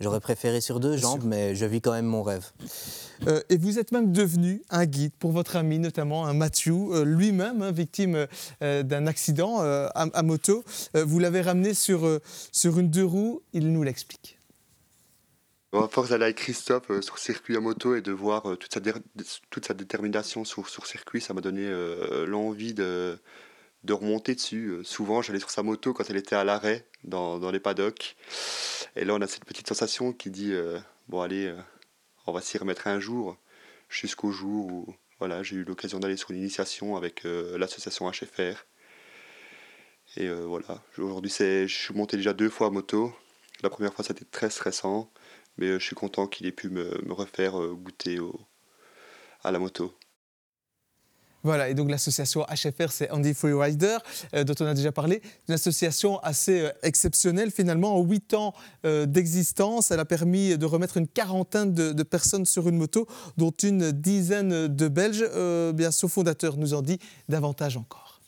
J'aurais 0.00 0.20
préféré 0.20 0.60
sur 0.60 0.78
deux 0.78 0.96
jambes, 0.96 1.24
mais 1.24 1.56
je 1.56 1.64
vis 1.66 1.80
quand 1.80 1.90
même 1.92 2.06
mon 2.06 2.22
rêve. 2.22 2.52
Euh, 3.26 3.40
et 3.48 3.56
vous 3.56 3.80
êtes 3.80 3.90
même 3.90 4.12
devenu 4.12 4.62
un 4.70 4.86
guide 4.86 5.12
pour 5.18 5.32
votre 5.32 5.56
ami, 5.56 5.80
notamment 5.80 6.26
un 6.26 6.34
Mathieu, 6.34 6.74
euh, 6.92 7.04
lui-même 7.04 7.62
hein, 7.62 7.72
victime 7.72 8.26
d'un 8.60 9.06
accident 9.08 9.58
à, 9.60 10.22
moto. 10.22 10.62
vous 10.94 11.18
l'avez 11.18 11.40
ramené 11.40 11.74
sur, 11.74 12.20
sur 12.52 12.78
une 12.78 12.90
deux 12.90 13.04
roues, 13.04 13.42
il 13.52 13.72
nous 13.72 13.82
l'explique. 13.82 14.38
À 15.72 15.86
force 15.86 16.08
d'aller 16.08 16.24
avec 16.24 16.36
Christophe 16.36 16.90
euh, 16.90 17.02
sur 17.02 17.18
circuit 17.18 17.54
à 17.54 17.60
moto 17.60 17.94
et 17.94 18.00
de 18.00 18.10
voir 18.10 18.48
euh, 18.48 18.56
toute, 18.56 18.72
sa 18.72 18.80
toute 19.50 19.66
sa 19.66 19.74
détermination 19.74 20.46
sur, 20.46 20.66
sur 20.66 20.86
circuit, 20.86 21.20
ça 21.20 21.34
m'a 21.34 21.42
donné 21.42 21.60
euh, 21.62 22.24
l'envie 22.26 22.72
de, 22.72 23.18
de 23.84 23.92
remonter 23.92 24.34
dessus. 24.34 24.78
souvent, 24.84 25.22
j'allais 25.22 25.38
sur 25.38 25.50
sa 25.50 25.62
moto 25.62 25.92
quand 25.92 26.08
elle 26.10 26.16
était 26.16 26.36
à 26.36 26.44
l'arrêt 26.44 26.86
dans, 27.04 27.50
les 27.50 27.60
paddocks. 27.60 28.16
Et 28.96 29.04
là, 29.04 29.14
on 29.14 29.20
a 29.20 29.26
cette 29.26 29.44
petite 29.44 29.68
sensation 29.68 30.12
qui 30.12 30.30
dit 30.30 30.52
Bon, 31.08 31.20
allez, 31.20 31.54
on 32.26 32.32
va 32.32 32.40
s'y 32.40 32.58
remettre 32.58 32.88
un 32.88 33.00
jour, 33.00 33.36
jusqu'au 33.88 34.32
jour 34.32 34.66
où 34.66 34.94
voilà, 35.18 35.42
j'ai 35.42 35.56
eu 35.56 35.64
l'occasion 35.64 35.98
d'aller 36.00 36.16
sur 36.16 36.30
une 36.30 36.38
initiation 36.38 36.96
avec 36.96 37.22
l'association 37.24 38.10
HFR. 38.10 38.66
Et 40.16 40.28
voilà, 40.28 40.82
aujourd'hui, 40.98 41.30
je 41.30 41.66
suis 41.66 41.94
monté 41.94 42.16
déjà 42.16 42.32
deux 42.32 42.50
fois 42.50 42.68
à 42.68 42.70
moto. 42.70 43.14
La 43.62 43.70
première 43.70 43.92
fois, 43.92 44.04
c'était 44.04 44.24
très 44.24 44.50
stressant. 44.50 45.10
Mais 45.58 45.66
euh, 45.66 45.78
je 45.78 45.84
suis 45.84 45.96
content 45.96 46.26
qu'il 46.26 46.46
ait 46.46 46.52
pu 46.52 46.70
me, 46.70 47.12
refaire 47.12 47.60
euh, 47.60 47.74
goûter 47.74 48.18
à 49.42 49.50
la 49.50 49.58
moto. 49.58 49.92
Voilà, 51.42 51.68
et 51.68 51.74
donc 51.74 51.90
l'association 51.90 52.42
HFR, 52.42 52.90
c'est 52.90 53.10
Andy 53.10 53.34
Freerider, 53.34 53.98
euh, 54.34 54.44
dont 54.44 54.54
on 54.60 54.66
a 54.66 54.74
déjà 54.74 54.92
parlé. 54.92 55.22
Une 55.48 55.54
association 55.54 56.18
assez 56.20 56.68
exceptionnelle, 56.82 57.50
finalement. 57.50 57.96
En 57.96 58.02
huit 58.02 58.34
ans 58.34 58.52
d'existence, 58.84 59.90
elle 59.90 60.00
a 60.00 60.04
permis 60.04 60.56
de 60.58 60.66
remettre 60.66 60.96
une 60.96 61.06
quarantaine 61.08 61.72
de, 61.72 62.02
personnes 62.02 62.46
sur 62.46 62.68
une 62.68 62.76
moto, 62.76 63.06
dont 63.36 63.50
une 63.50 63.92
dizaine 63.92 64.68
de 64.68 64.88
Belges. 64.88 65.24
bien, 65.74 65.90
son 65.90 66.08
fondateur 66.08 66.56
nous 66.56 66.74
en 66.74 66.82
dit 66.82 66.98
davantage 67.28 67.76
encore. 67.76 68.20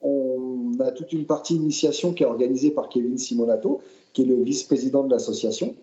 On 0.00 0.72
a 0.80 0.92
toute 0.92 1.12
une 1.12 1.26
partie 1.26 1.54
initiation 1.54 2.12
qui 2.12 2.22
est 2.22 2.26
organisée 2.26 2.70
par 2.70 2.88
Kevin 2.88 3.18
Simonato, 3.18 3.80
qui 4.12 4.22
est 4.22 4.26
le 4.26 4.42
vice-président 4.42 5.04
de 5.04 5.10
l'association 5.10 5.74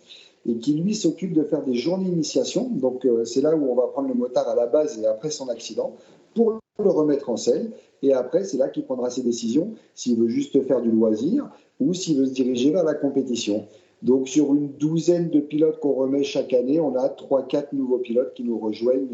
et 0.46 0.58
qui 0.58 0.74
lui 0.74 0.96
s'occupe 0.96 1.34
de 1.34 1.44
faire 1.44 1.64
des 1.64 1.76
journées 1.76 2.10
d'initiation. 2.10 2.70
Donc 2.70 3.06
euh, 3.06 3.26
c'est 3.26 3.42
là 3.42 3.56
où 3.56 3.72
on 3.72 3.76
va 3.76 3.88
prendre 3.88 4.08
le 4.08 4.14
motard 4.14 4.48
à 4.48 4.56
la 4.56 4.68
base 4.68 5.00
et 5.00 5.06
après 5.06 5.30
son 5.30 5.50
accident 5.50 5.96
pour 6.36 6.60
le 6.80 6.90
remettre 6.90 7.30
en 7.30 7.38
selle. 7.38 7.72
Et 8.02 8.14
après, 8.14 8.44
c'est 8.44 8.58
là 8.58 8.68
qu'il 8.68 8.84
prendra 8.84 9.10
ses 9.10 9.22
décisions, 9.22 9.74
s'il 9.96 10.18
veut 10.18 10.28
juste 10.28 10.62
faire 10.64 10.82
du 10.82 10.92
loisir 10.92 11.50
ou 11.80 11.94
s'il 11.94 12.18
veut 12.18 12.26
se 12.26 12.34
diriger 12.34 12.72
vers 12.72 12.84
la 12.84 12.96
compétition. 12.96 13.66
Donc 14.02 14.28
sur 14.28 14.54
une 14.54 14.74
douzaine 14.74 15.30
de 15.30 15.40
pilotes 15.40 15.80
qu'on 15.80 15.94
remet 15.94 16.24
chaque 16.24 16.52
année, 16.52 16.82
on 16.82 16.96
a 16.96 17.08
3-4 17.08 17.68
nouveaux 17.72 18.00
pilotes 18.00 18.34
qui 18.34 18.44
nous 18.44 18.58
rejoignent 18.58 19.08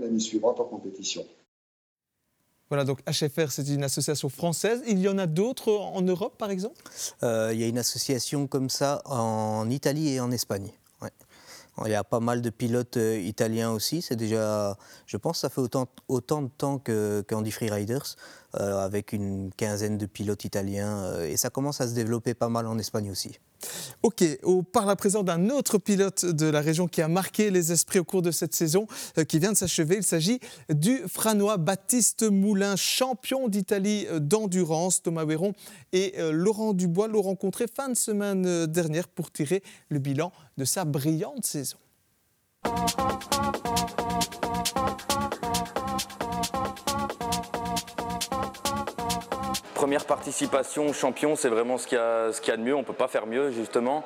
l'année 0.00 0.18
suivante 0.18 0.58
en 0.58 0.64
compétition. 0.64 1.24
Voilà, 2.68 2.84
donc 2.84 3.00
HFR, 3.06 3.50
c'est 3.50 3.68
une 3.68 3.84
association 3.84 4.28
française. 4.28 4.82
Il 4.86 4.98
y 4.98 5.08
en 5.08 5.18
a 5.18 5.26
d'autres 5.26 5.72
en 5.72 6.02
Europe, 6.02 6.36
par 6.36 6.50
exemple? 6.50 6.82
Euh, 7.22 7.50
Il 7.52 7.60
y 7.60 7.64
a 7.64 7.68
une 7.68 7.78
association 7.78 8.46
comme 8.48 8.70
ça 8.70 9.02
en 9.04 9.70
Italie 9.70 10.14
et 10.14 10.20
en 10.20 10.30
Espagne. 10.30 10.70
Il 11.84 11.90
y 11.90 11.94
a 11.94 12.04
pas 12.04 12.20
mal 12.20 12.40
de 12.40 12.48
pilotes 12.48 12.96
euh, 12.96 13.18
italiens 13.20 13.70
aussi. 13.70 14.00
C'est 14.00 14.16
déjà, 14.16 14.78
je 15.06 15.18
pense, 15.18 15.40
ça 15.40 15.50
fait 15.50 15.60
autant, 15.60 15.86
de 16.42 16.48
temps 16.48 16.78
qu'Andy 16.78 17.50
Freeriders, 17.50 18.16
euh, 18.54 18.78
avec 18.78 19.12
une 19.12 19.50
quinzaine 19.54 19.98
de 19.98 20.06
pilotes 20.06 20.46
italiens. 20.46 21.20
et 21.20 21.36
ça 21.36 21.50
commence 21.50 21.82
à 21.82 21.86
se 21.86 21.92
développer 21.92 22.32
pas 22.32 22.48
mal 22.48 22.66
en 22.66 22.78
Espagne 22.78 23.10
aussi. 23.10 23.38
Ok, 24.02 24.24
on 24.44 24.62
parle 24.62 24.90
à 24.90 24.96
présent 24.96 25.22
d'un 25.22 25.50
autre 25.50 25.78
pilote 25.78 26.24
de 26.24 26.46
la 26.46 26.60
région 26.60 26.86
qui 26.86 27.02
a 27.02 27.08
marqué 27.08 27.50
les 27.50 27.72
esprits 27.72 27.98
au 27.98 28.04
cours 28.04 28.22
de 28.22 28.30
cette 28.30 28.54
saison 28.54 28.86
euh, 29.18 29.24
qui 29.24 29.38
vient 29.38 29.52
de 29.52 29.56
s'achever. 29.56 29.96
Il 29.96 30.04
s'agit 30.04 30.40
du 30.68 31.02
Franois 31.08 31.56
Baptiste 31.56 32.22
Moulin, 32.22 32.76
champion 32.76 33.48
d'Italie 33.48 34.06
euh, 34.08 34.20
d'endurance. 34.20 35.02
Thomas 35.02 35.24
Véron 35.24 35.54
et 35.92 36.14
euh, 36.18 36.32
Laurent 36.32 36.72
Dubois 36.72 37.08
l'ont 37.08 37.22
rencontré 37.22 37.66
fin 37.66 37.88
de 37.88 37.96
semaine 37.96 38.66
dernière 38.66 39.08
pour 39.08 39.30
tirer 39.30 39.62
le 39.88 39.98
bilan 39.98 40.32
de 40.56 40.64
sa 40.64 40.84
brillante 40.84 41.44
saison. 41.44 41.78
Première 49.86 50.04
participation 50.04 50.92
champion, 50.92 51.36
c'est 51.36 51.48
vraiment 51.48 51.78
ce 51.78 51.86
qu'il 51.86 51.96
y, 51.96 52.00
a 52.50 52.56
de 52.56 52.60
mieux. 52.60 52.74
On 52.74 52.80
ne 52.80 52.84
peut 52.84 52.92
pas 52.92 53.06
faire 53.06 53.24
mieux, 53.24 53.52
justement. 53.52 54.02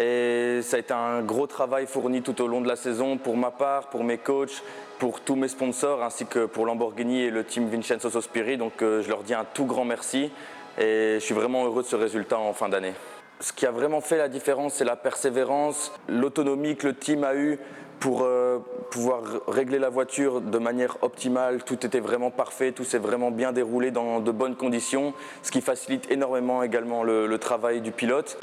Et 0.00 0.60
ça 0.62 0.78
a 0.78 0.80
été 0.80 0.94
un 0.94 1.20
gros 1.20 1.46
travail 1.46 1.86
fourni 1.86 2.22
tout 2.22 2.40
au 2.40 2.46
long 2.46 2.62
de 2.62 2.66
la 2.66 2.76
saison 2.76 3.18
pour 3.18 3.36
ma 3.36 3.50
part, 3.50 3.90
pour 3.90 4.04
mes 4.04 4.16
coachs, 4.16 4.62
pour 4.98 5.20
tous 5.20 5.34
mes 5.34 5.48
sponsors, 5.48 6.02
ainsi 6.02 6.24
que 6.24 6.46
pour 6.46 6.64
Lamborghini 6.64 7.24
et 7.24 7.30
le 7.30 7.44
team 7.44 7.68
Vincenzo 7.68 8.08
Sospiri. 8.08 8.56
Donc 8.56 8.80
euh, 8.80 9.02
je 9.02 9.10
leur 9.10 9.22
dis 9.22 9.34
un 9.34 9.44
tout 9.44 9.66
grand 9.66 9.84
merci. 9.84 10.32
Et 10.78 11.16
je 11.16 11.22
suis 11.22 11.34
vraiment 11.34 11.66
heureux 11.66 11.82
de 11.82 11.88
ce 11.88 11.96
résultat 11.96 12.38
en 12.38 12.54
fin 12.54 12.70
d'année. 12.70 12.94
Ce 13.40 13.52
qui 13.52 13.66
a 13.66 13.70
vraiment 13.70 14.00
fait 14.00 14.16
la 14.16 14.28
différence, 14.28 14.72
c'est 14.76 14.86
la 14.86 14.96
persévérance, 14.96 15.92
l'autonomie 16.08 16.76
que 16.76 16.86
le 16.86 16.94
team 16.94 17.22
a 17.22 17.34
eue 17.34 17.58
pour 18.00 18.22
euh, 18.22 18.58
pouvoir 18.90 19.22
régler 19.46 19.78
la 19.78 19.88
voiture 19.88 20.40
de 20.40 20.58
manière 20.58 20.96
optimale, 21.02 21.62
tout 21.64 21.84
était 21.84 22.00
vraiment 22.00 22.30
parfait, 22.30 22.72
tout 22.72 22.84
s'est 22.84 22.98
vraiment 22.98 23.30
bien 23.30 23.52
déroulé 23.52 23.90
dans 23.90 24.20
de 24.20 24.30
bonnes 24.30 24.56
conditions, 24.56 25.14
ce 25.42 25.50
qui 25.50 25.60
facilite 25.60 26.10
énormément 26.10 26.62
également 26.62 27.02
le, 27.02 27.26
le 27.26 27.38
travail 27.38 27.80
du 27.80 27.90
pilote. 27.90 28.38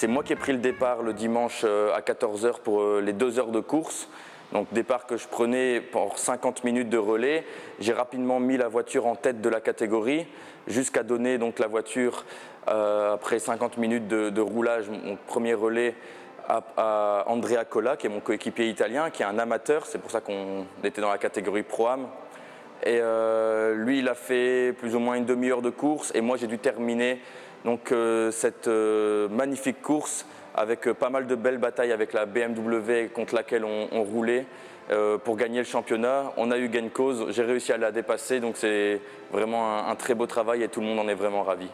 C'est 0.00 0.06
moi 0.06 0.22
qui 0.22 0.32
ai 0.32 0.36
pris 0.36 0.52
le 0.52 0.58
départ 0.58 1.02
le 1.02 1.12
dimanche 1.12 1.62
euh, 1.64 1.92
à 1.92 2.02
14h 2.02 2.60
pour 2.62 2.82
euh, 2.82 3.00
les 3.04 3.12
deux 3.12 3.40
heures 3.40 3.50
de 3.50 3.58
course. 3.58 4.08
Donc 4.52 4.66
départ 4.72 5.06
que 5.06 5.16
je 5.16 5.28
prenais 5.28 5.80
pour 5.80 6.18
50 6.18 6.64
minutes 6.64 6.88
de 6.88 6.98
relais. 6.98 7.44
J'ai 7.80 7.92
rapidement 7.92 8.40
mis 8.40 8.56
la 8.56 8.68
voiture 8.68 9.06
en 9.06 9.14
tête 9.14 9.40
de 9.40 9.48
la 9.48 9.60
catégorie 9.60 10.26
jusqu'à 10.66 11.02
donner 11.02 11.38
donc 11.38 11.58
la 11.58 11.66
voiture 11.66 12.24
euh, 12.68 13.14
après 13.14 13.38
50 13.38 13.76
minutes 13.76 14.08
de, 14.08 14.40
roulage, 14.40 14.88
mon 14.88 15.16
premier 15.26 15.54
relais 15.54 15.94
à, 16.48 17.24
Andrea 17.26 17.64
Colla, 17.68 17.96
qui 17.96 18.06
est 18.06 18.10
mon 18.10 18.20
coéquipier 18.20 18.68
italien, 18.68 19.10
qui 19.10 19.22
est 19.22 19.26
un 19.26 19.38
amateur. 19.38 19.84
C'est 19.84 19.98
pour 19.98 20.10
ça 20.10 20.20
qu'on 20.22 20.64
était 20.82 21.02
dans 21.02 21.10
la 21.10 21.18
catégorie 21.18 21.62
Pro-Am. 21.62 22.06
Et 22.84 22.98
euh, 23.00 23.74
lui, 23.74 23.98
il 23.98 24.08
a 24.08 24.14
fait 24.14 24.72
plus 24.78 24.94
ou 24.94 24.98
moins 24.98 25.16
une 25.16 25.26
demi-heure 25.26 25.60
de 25.60 25.70
course. 25.70 26.10
Et 26.14 26.22
moi, 26.22 26.38
j'ai 26.38 26.46
dû 26.46 26.58
terminer 26.58 27.20
donc, 27.64 27.92
euh, 27.92 28.30
cette 28.30 28.68
magnifique 28.68 29.82
course 29.82 30.24
avec 30.58 30.88
euh, 30.88 30.94
pas 30.94 31.08
mal 31.08 31.26
de 31.26 31.34
belles 31.34 31.58
batailles 31.58 31.92
avec 31.92 32.12
la 32.12 32.26
BMW 32.26 33.08
contre 33.14 33.34
laquelle 33.34 33.64
on, 33.64 34.02
roulait 34.02 34.44
euh, 34.90 35.18
pour 35.18 35.36
gagner 35.36 35.58
le 35.58 35.64
championnat. 35.64 36.32
On 36.36 36.50
a 36.50 36.58
eu 36.58 36.68
gain 36.68 36.88
cause, 36.88 37.26
j'ai 37.30 37.42
réussi 37.42 37.72
à 37.72 37.76
la 37.76 37.92
dépasser, 37.92 38.40
donc 38.40 38.56
c'est 38.56 39.00
vraiment 39.32 39.86
un, 39.88 39.94
très 39.94 40.14
beau 40.14 40.26
travail 40.26 40.62
et 40.62 40.68
tout 40.68 40.80
le 40.80 40.86
monde 40.86 40.98
en 40.98 41.08
est 41.08 41.14
vraiment 41.14 41.42
ravi. 41.42 41.68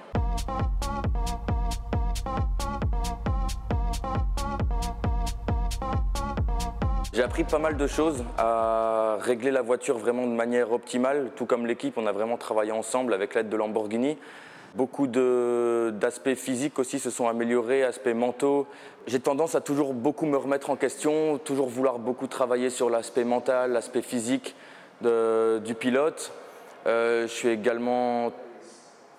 J'ai 7.12 7.22
appris 7.22 7.44
pas 7.44 7.60
mal 7.60 7.76
de 7.76 7.86
choses, 7.86 8.24
à 8.38 9.18
régler 9.20 9.52
la 9.52 9.62
voiture 9.62 9.98
vraiment 9.98 10.26
de 10.26 10.32
manière 10.32 10.72
optimale, 10.72 11.30
tout 11.36 11.46
comme 11.46 11.64
l'équipe, 11.64 11.96
on 11.96 12.06
a 12.06 12.12
vraiment 12.12 12.36
travaillé 12.36 12.72
ensemble 12.72 13.14
avec 13.14 13.34
l'aide 13.34 13.48
de 13.48 13.56
Lamborghini. 13.56 14.18
Beaucoup 14.74 15.06
d'aspects 15.06 16.34
physiques 16.34 16.80
aussi 16.80 16.98
se 16.98 17.10
sont 17.10 17.28
améliorés, 17.28 17.84
aspects 17.84 18.08
mentaux. 18.08 18.66
J'ai 19.06 19.20
tendance 19.20 19.54
à 19.54 19.60
toujours 19.60 19.94
beaucoup 19.94 20.26
me 20.26 20.36
remettre 20.36 20.70
en 20.70 20.76
question, 20.76 21.38
toujours 21.38 21.68
vouloir 21.68 22.00
beaucoup 22.00 22.26
travailler 22.26 22.70
sur 22.70 22.90
l'aspect 22.90 23.24
mental, 23.24 23.72
l'aspect 23.72 24.02
physique 24.02 24.56
du 25.00 25.74
pilote. 25.74 26.32
Euh, 26.86 27.22
je 27.22 27.32
suis 27.32 27.48
également 27.48 28.32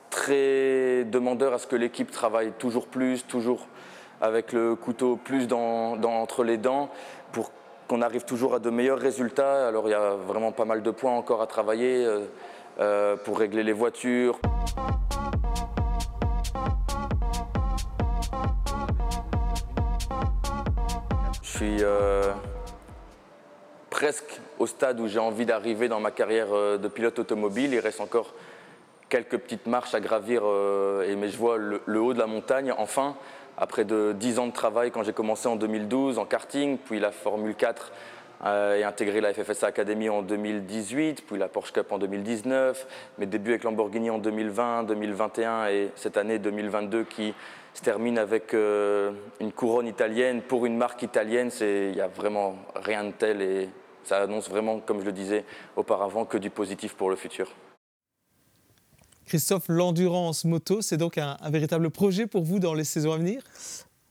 très 0.09 1.03
demandeur 1.05 1.53
à 1.53 1.57
ce 1.57 1.67
que 1.67 1.75
l'équipe 1.75 2.11
travaille 2.11 2.51
toujours 2.59 2.87
plus, 2.87 3.25
toujours 3.25 3.67
avec 4.21 4.53
le 4.53 4.75
couteau 4.75 5.15
plus 5.15 5.47
dans, 5.47 6.01
entre 6.03 6.43
les 6.43 6.57
dents 6.57 6.89
pour 7.31 7.51
qu'on 7.87 8.01
arrive 8.01 8.23
toujours 8.25 8.55
à 8.55 8.59
de 8.59 8.69
meilleurs 8.69 8.99
résultats. 8.99 9.67
Alors 9.67 9.87
il 9.87 9.91
y 9.91 9.95
a 9.95 10.15
vraiment 10.15 10.51
pas 10.51 10.65
mal 10.65 10.83
de 10.83 10.91
points 10.91 11.13
encore 11.13 11.41
à 11.41 11.47
travailler 11.47 12.05
euh, 12.05 12.25
euh, 12.79 13.15
pour 13.15 13.39
régler 13.39 13.63
les 13.63 13.73
voitures. 13.73 14.39
Suis 21.65 21.83
euh, 21.83 22.31
presque 23.89 24.39
au 24.59 24.67
stade 24.67 24.99
où 24.99 25.07
j'ai 25.07 25.19
envie 25.19 25.45
d'arriver 25.45 25.87
dans 25.87 25.99
ma 25.99 26.11
carrière 26.11 26.47
euh, 26.51 26.77
de 26.77 26.87
pilote 26.87 27.17
automobile. 27.17 27.73
Il 27.73 27.79
reste 27.79 28.01
encore 28.01 28.33
quelques 29.09 29.37
petites 29.37 29.65
marches 29.65 29.93
à 29.93 29.99
gravir, 29.99 30.43
mais 30.43 31.29
je 31.29 31.37
vois 31.37 31.57
le, 31.57 31.99
haut 31.99 32.13
de 32.13 32.19
la 32.19 32.25
montagne. 32.25 32.73
Enfin, 32.77 33.15
après 33.57 33.85
de 33.85 34.13
10 34.17 34.39
ans 34.39 34.47
de 34.47 34.51
travail, 34.51 34.91
quand 34.91 35.03
j'ai 35.03 35.13
commencé 35.13 35.47
en 35.47 35.55
2012 35.55 36.17
en 36.17 36.25
karting, 36.25 36.77
puis 36.77 36.99
la 36.99 37.11
Formule 37.11 37.55
4 37.55 37.91
et 38.45 38.83
intégré 38.83 39.21
la 39.21 39.33
FFSA 39.33 39.67
Academy 39.67 40.07
en 40.07 40.21
2018, 40.21 41.25
puis 41.25 41.37
la 41.39 41.47
Porsche 41.47 41.71
Cup 41.71 41.91
en 41.91 41.97
2019, 41.97 42.87
mes 43.17 43.25
débuts 43.25 43.51
avec 43.51 43.63
Lamborghini 43.63 44.09
en 44.09 44.19
2020, 44.19 44.83
2021 44.83 45.67
et 45.67 45.89
cette 45.95 46.17
année 46.17 46.37
2022 46.37 47.05
qui 47.05 47.33
se 47.75 47.81
termine 47.81 48.17
avec 48.17 48.53
euh, 48.53 49.11
une 49.39 49.51
couronne 49.51 49.87
italienne 49.87 50.41
pour 50.41 50.65
une 50.65 50.77
marque 50.77 51.03
italienne. 51.03 51.49
Il 51.59 51.91
n'y 51.91 52.01
a 52.01 52.07
vraiment 52.07 52.55
rien 52.75 53.03
de 53.03 53.11
tel 53.11 53.41
et 53.41 53.69
ça 54.03 54.21
annonce 54.21 54.49
vraiment, 54.49 54.79
comme 54.79 55.01
je 55.01 55.05
le 55.05 55.11
disais 55.11 55.43
auparavant, 55.75 56.25
que 56.25 56.37
du 56.37 56.49
positif 56.49 56.95
pour 56.95 57.09
le 57.09 57.15
futur. 57.15 57.51
Christophe, 59.25 59.65
l'endurance 59.67 60.45
moto, 60.45 60.81
c'est 60.81 60.97
donc 60.97 61.17
un, 61.17 61.37
véritable 61.49 61.89
projet 61.89 62.27
pour 62.27 62.43
vous 62.43 62.59
dans 62.59 62.73
les 62.73 62.83
saisons 62.83 63.11
à 63.11 63.17
venir? 63.17 63.41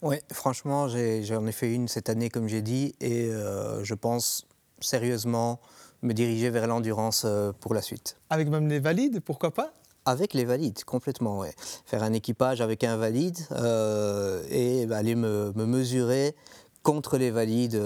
Oui, 0.04 0.16
franchement, 0.30 0.86
j'en 0.86 1.46
ai, 1.46 1.52
fait 1.52 1.72
une 1.72 1.88
cette 1.88 2.10
année, 2.10 2.28
comme 2.28 2.46
j'ai 2.46 2.60
dit, 2.60 2.94
et 3.00 3.30
euh, 3.30 3.82
je 3.84 3.94
pense 3.94 4.46
sérieusement 4.78 5.60
me 6.02 6.12
diriger 6.12 6.50
vers 6.50 6.66
l'endurance 6.66 7.22
euh, 7.24 7.52
pour 7.58 7.72
la 7.72 7.80
suite. 7.80 8.18
Avec 8.28 8.48
même 8.48 8.68
les 8.68 8.80
valides, 8.80 9.20
pourquoi 9.20 9.54
pas? 9.54 9.72
Avec 10.04 10.34
les 10.34 10.44
valides, 10.44 10.84
complètement, 10.84 11.38
ouais. 11.38 11.54
Faire 11.86 12.02
un 12.02 12.12
équipage 12.12 12.60
avec 12.60 12.84
un 12.84 12.98
valide 12.98 13.38
euh, 13.52 14.44
et 14.50 14.84
bah, 14.84 14.98
aller 14.98 15.14
me, 15.14 15.52
mesurer 15.56 16.36
contre 16.82 17.16
les 17.16 17.30
valides. 17.30 17.80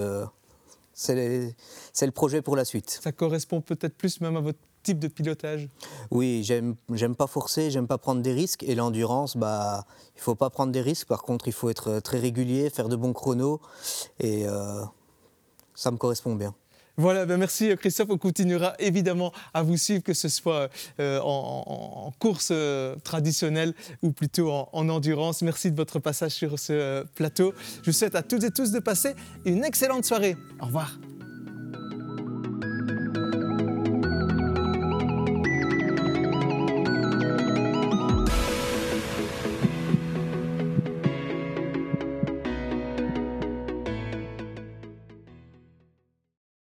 C'est 1.01 2.05
le 2.05 2.11
projet 2.11 2.41
pour 2.41 2.57
la 2.57 2.65
suite. 2.65 2.99
Ça 3.01 3.13
correspond 3.13 3.61
peut-être 3.61 3.95
plus 3.95 4.19
même 4.19 4.35
à 4.35 4.41
votre 4.41 4.59
type 4.83 4.99
de 4.99 5.07
pilotage 5.07 5.69
Oui, 6.11 6.43
j'aime 6.43 7.15
pas 7.15 7.27
forcer, 7.27 7.71
j'aime 7.71 7.87
pas 7.87 7.97
prendre 7.97 8.21
des 8.21 8.33
risques. 8.33 8.63
Et 8.63 8.75
l'endurance, 8.75 9.37
bah, 9.37 9.85
il 10.15 10.21
faut 10.21 10.35
pas 10.35 10.49
prendre 10.49 10.73
des 10.73 10.81
risques. 10.81 11.07
Par 11.07 11.23
contre, 11.23 11.47
il 11.47 11.53
faut 11.53 11.69
être 11.69 12.01
très 12.01 12.19
régulier, 12.19 12.69
faire 12.69 12.89
de 12.89 12.97
bons 12.97 13.13
chronos. 13.13 13.61
Et 14.19 14.45
euh, 14.45 14.83
ça 15.73 15.91
me 15.91 15.97
correspond 15.97 16.35
bien. 16.35 16.53
Voilà, 16.99 17.25
ben 17.25 17.37
merci 17.37 17.73
Christophe. 17.77 18.09
On 18.09 18.17
continuera 18.17 18.73
évidemment 18.77 19.31
à 19.53 19.63
vous 19.63 19.77
suivre, 19.77 20.03
que 20.03 20.13
ce 20.13 20.27
soit 20.27 20.69
euh, 20.99 21.21
en, 21.23 22.11
course 22.19 22.49
euh, 22.51 22.97
traditionnelle 23.05 23.73
ou 24.01 24.11
plutôt 24.11 24.51
en, 24.51 24.67
en, 24.73 24.89
endurance. 24.89 25.41
Merci 25.41 25.71
de 25.71 25.77
votre 25.77 25.99
passage 25.99 26.31
sur 26.31 26.59
ce 26.59 26.73
euh, 26.73 27.03
plateau. 27.15 27.53
Je 27.83 27.91
vous 27.91 27.97
souhaite 27.97 28.15
à 28.15 28.21
toutes 28.21 28.43
et 28.43 28.51
tous 28.51 28.73
de 28.73 28.79
passer 28.79 29.13
une 29.45 29.63
excellente 29.63 30.03
soirée. 30.03 30.35
Au 30.59 30.65
revoir. 30.65 30.99